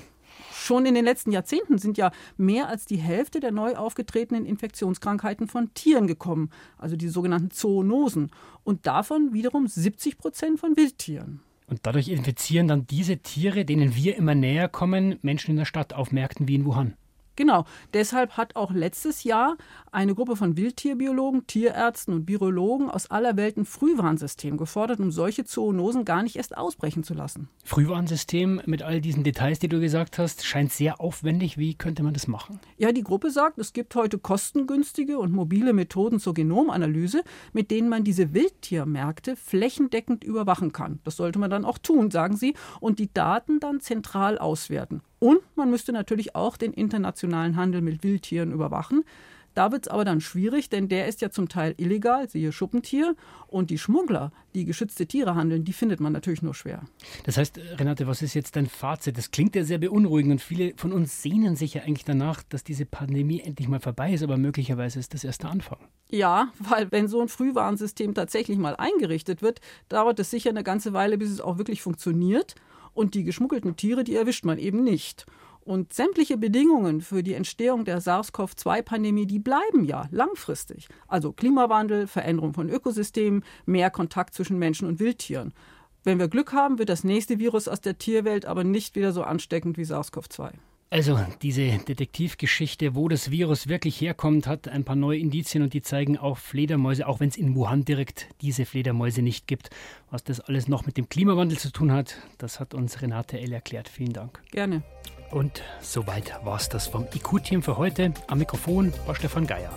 Schon 0.53 0.87
in 0.87 0.95
den 0.95 1.05
letzten 1.05 1.33
Jahrzehnten 1.33 1.79
sind 1.79 1.99
ja 1.99 2.13
mehr 2.37 2.69
als 2.69 2.87
die 2.87 2.99
Hälfte 2.99 3.41
der 3.41 3.51
neu 3.51 3.75
aufgetretenen 3.75 4.47
Infektionskrankheiten 4.47 5.49
von 5.49 5.75
Tieren 5.75 6.07
gekommen, 6.07 6.51
also 6.79 6.95
die 6.95 7.09
sogenannten 7.09 7.51
Zoonosen. 7.51 8.31
Und 8.63 8.87
davon 8.87 9.33
wiederum 9.33 9.67
70 9.67 10.17
Prozent 10.17 10.61
von 10.61 10.77
Wildtieren. 10.77 11.41
Und 11.67 11.81
dadurch 11.83 12.09
infizieren 12.09 12.69
dann 12.69 12.87
diese 12.87 13.17
Tiere, 13.17 13.65
denen 13.65 13.97
wir 13.97 14.17
immer 14.17 14.37
näher 14.37 14.69
kommen, 14.69 15.19
Menschen 15.23 15.51
in 15.51 15.57
der 15.57 15.65
Stadt 15.65 15.93
auf 15.93 16.13
Märkten 16.13 16.47
wie 16.47 16.55
in 16.55 16.65
Wuhan. 16.65 16.95
Genau. 17.37 17.65
Deshalb 17.93 18.37
hat 18.37 18.57
auch 18.57 18.73
letztes 18.73 19.25
Jahr 19.25 19.57
eine 19.91 20.15
Gruppe 20.15 20.37
von 20.37 20.57
Wildtierbiologen, 20.57 21.47
Tierärzten 21.47 22.15
und 22.15 22.29
Virologen 22.29 22.91
aus 22.91 23.11
aller 23.11 23.37
Welt 23.37 23.57
ein 23.57 23.65
Frühwarnsystem 23.65 24.57
gefordert, 24.57 25.01
um 25.01 25.11
solche 25.11 25.45
Zoonosen 25.45 26.05
gar 26.05 26.23
nicht 26.23 26.37
erst 26.37 26.57
ausbrechen 26.57 27.05
zu 27.05 27.15
lassen. 27.15 27.49
Frühwarnsystem 27.65 28.63
mit 28.67 28.83
all 28.83 29.01
diesen 29.01 29.25
Details, 29.25 29.59
die 29.59 29.69
du 29.69 29.81
gesagt 29.81 30.19
hast, 30.19 30.45
scheint 30.45 30.73
sehr 30.73 31.01
aufwendig. 31.01 31.59
Wie 31.59 31.75
könnte 31.75 32.03
man 32.03 32.15
das 32.15 32.27
machen? 32.27 32.61
Ja, 32.77 32.93
die 32.93 33.03
Gruppe 33.03 33.31
sagt, 33.31 33.59
es 33.59 33.73
gibt 33.73 33.95
heute 33.95 34.19
kostengünstige 34.19 35.19
und 35.19 35.33
mobile 35.33 35.73
Methoden 35.73 36.21
zur 36.21 36.35
Genomanalyse, 36.35 37.23
mit 37.53 37.71
denen 37.71 37.89
man 37.89 38.05
diese 38.05 38.35
Wildtiermärkte 38.35 39.37
flächendeckend 39.37 40.25
überwachen 40.25 40.73
kann. 40.73 41.01
Das 41.05 41.17
sollte 41.17 41.39
man 41.39 41.51
dann 41.51 41.65
auch 41.65 41.79
tun, 41.79 42.11
sagen 42.11 42.37
sie, 42.37 42.55
und 42.81 42.99
die 42.99 43.13
Daten 43.13 43.61
dann 43.61 43.81
zentral 43.81 44.39
auswerten. 44.39 45.03
Und 45.19 45.41
man 45.57 45.71
müsste 45.71 45.93
natürlich 45.93 46.35
auch 46.35 46.57
den 46.57 46.73
internationalen 46.73 47.57
Handel 47.57 47.81
mit 47.81 48.03
Wildtieren 48.03 48.53
überwachen. 48.53 49.05
Da 49.55 49.71
wird 49.71 49.87
es 49.87 49.89
aber 49.89 50.05
dann 50.05 50.21
schwierig, 50.21 50.69
denn 50.69 50.89
der 50.89 51.07
ist 51.07 51.21
ja 51.21 51.31
zum 51.31 51.49
Teil 51.49 51.75
illegal, 51.77 52.29
siehe 52.29 52.51
Schuppentier. 52.51 53.15
Und 53.47 53.71
die 53.71 53.79
Schmuggler, 53.79 54.33
die 54.55 54.65
geschützte 54.65 55.07
Tiere 55.07 55.37
handeln, 55.37 55.65
die 55.65 55.73
findet 55.73 56.01
man 56.01 56.13
natürlich 56.13 56.43
nur 56.43 56.55
schwer. 56.55 56.83
Das 57.25 57.37
heißt, 57.37 57.61
Renate, 57.79 58.09
was 58.09 58.21
ist 58.21 58.35
jetzt 58.35 58.57
dein 58.57 58.67
Fazit? 58.67 59.17
Das 59.17 59.31
klingt 59.31 59.55
ja 59.55 59.63
sehr 59.63 59.79
beunruhigend 59.79 60.33
und 60.33 60.41
viele 60.41 60.73
von 60.77 60.93
uns 60.93 61.23
sehnen 61.23 61.55
sich 61.55 61.75
ja 61.75 61.83
eigentlich 61.83 62.05
danach, 62.05 62.43
dass 62.43 62.65
diese 62.65 62.85
Pandemie 62.85 63.41
endlich 63.41 63.69
mal 63.69 63.81
vorbei 63.81 64.13
ist, 64.13 64.25
aber 64.25 64.37
möglicherweise 64.37 64.99
ist 64.99 65.15
das 65.15 65.23
erst 65.23 65.45
der 65.45 65.51
Anfang. 65.51 65.79
Ja, 66.11 66.49
weil 66.59 66.91
wenn 66.91 67.07
so 67.07 67.21
ein 67.21 67.29
Frühwarnsystem 67.29 68.15
tatsächlich 68.15 68.59
mal 68.59 68.75
eingerichtet 68.75 69.41
wird, 69.41 69.61
dauert 69.89 70.19
es 70.19 70.31
sicher 70.31 70.51
eine 70.51 70.65
ganze 70.65 70.93
Weile, 70.93 71.17
bis 71.17 71.31
es 71.31 71.41
auch 71.41 71.59
wirklich 71.59 71.81
funktioniert. 71.81 72.57
Und 72.95 73.15
die 73.15 73.25
geschmuggelten 73.25 73.77
Tiere, 73.77 74.05
die 74.05 74.15
erwischt 74.15 74.45
man 74.45 74.59
eben 74.59 74.83
nicht. 74.83 75.27
Und 75.61 75.93
sämtliche 75.95 76.37
Bedingungen 76.37 77.01
für 77.01 77.23
die 77.23 77.35
Entstehung 77.35 77.85
der 77.85 78.01
SARS-CoV-2-Pandemie, 78.01 79.27
die 79.27 79.39
bleiben 79.39 79.85
ja 79.85 80.09
langfristig. 80.11 80.89
Also 81.09 81.33
Klimawandel, 81.33 82.07
Veränderung 82.07 82.53
von 82.53 82.69
Ökosystemen, 82.69 83.45
mehr 83.65 83.91
Kontakt 83.91 84.35
zwischen 84.35 84.59
Menschen 84.59 84.87
und 84.87 85.01
Wildtieren. 85.01 85.55
Wenn 86.03 86.19
wir 86.19 86.29
Glück 86.29 86.53
haben, 86.53 86.79
wird 86.79 86.91
das 86.91 87.03
nächste 87.03 87.39
Virus 87.39 87.67
aus 87.67 87.81
der 87.81 87.97
Tierwelt 87.97 88.45
aber 88.45 88.63
nicht 88.63 88.95
wieder 88.95 89.13
so 89.13 89.23
ansteckend 89.23 89.79
wie 89.79 89.85
SARS-CoV-2. 89.85 90.53
Also 90.91 91.19
diese 91.43 91.79
Detektivgeschichte, 91.79 92.95
wo 92.95 93.09
das 93.09 93.31
Virus 93.31 93.69
wirklich 93.69 94.01
herkommt, 94.01 94.47
hat 94.47 94.69
ein 94.69 94.85
paar 94.85 94.95
neue 94.95 95.19
Indizien 95.19 95.65
und 95.65 95.75
die 95.75 95.83
zeigen 95.83 96.17
auch 96.17 96.39
Fledermäuse, 96.39 97.09
auch 97.09 97.19
wenn 97.19 97.29
es 97.29 97.37
in 97.37 97.57
Wuhan 97.57 97.85
direkt 97.85 98.29
diese 98.43 98.65
Fledermäuse 98.65 99.21
nicht 99.23 99.49
gibt. 99.49 99.71
Was 100.11 100.23
das 100.23 100.39
alles 100.41 100.69
noch 100.69 100.87
mit 100.87 100.97
dem 100.97 101.09
Klimawandel 101.09 101.59
zu 101.59 101.73
tun 101.73 101.91
hat, 101.91 102.17
das 102.39 102.61
hat 102.61 102.75
uns 102.75 103.03
Renate 103.03 103.41
L. 103.41 103.53
erklärt. 103.53 103.89
Vielen 103.89 104.13
Dank. 104.13 104.41
Gerne. 104.53 104.83
Und 105.33 105.63
soweit 105.81 106.33
war 106.45 106.57
es 106.57 106.69
das 106.69 106.87
vom 106.87 107.07
IQ-Team 107.13 107.63
für 107.63 107.77
heute. 107.77 108.15
Am 108.29 108.39
Mikrofon 108.39 108.93
war 109.05 109.17
Stefan 109.17 109.49
Geier. 109.49 109.77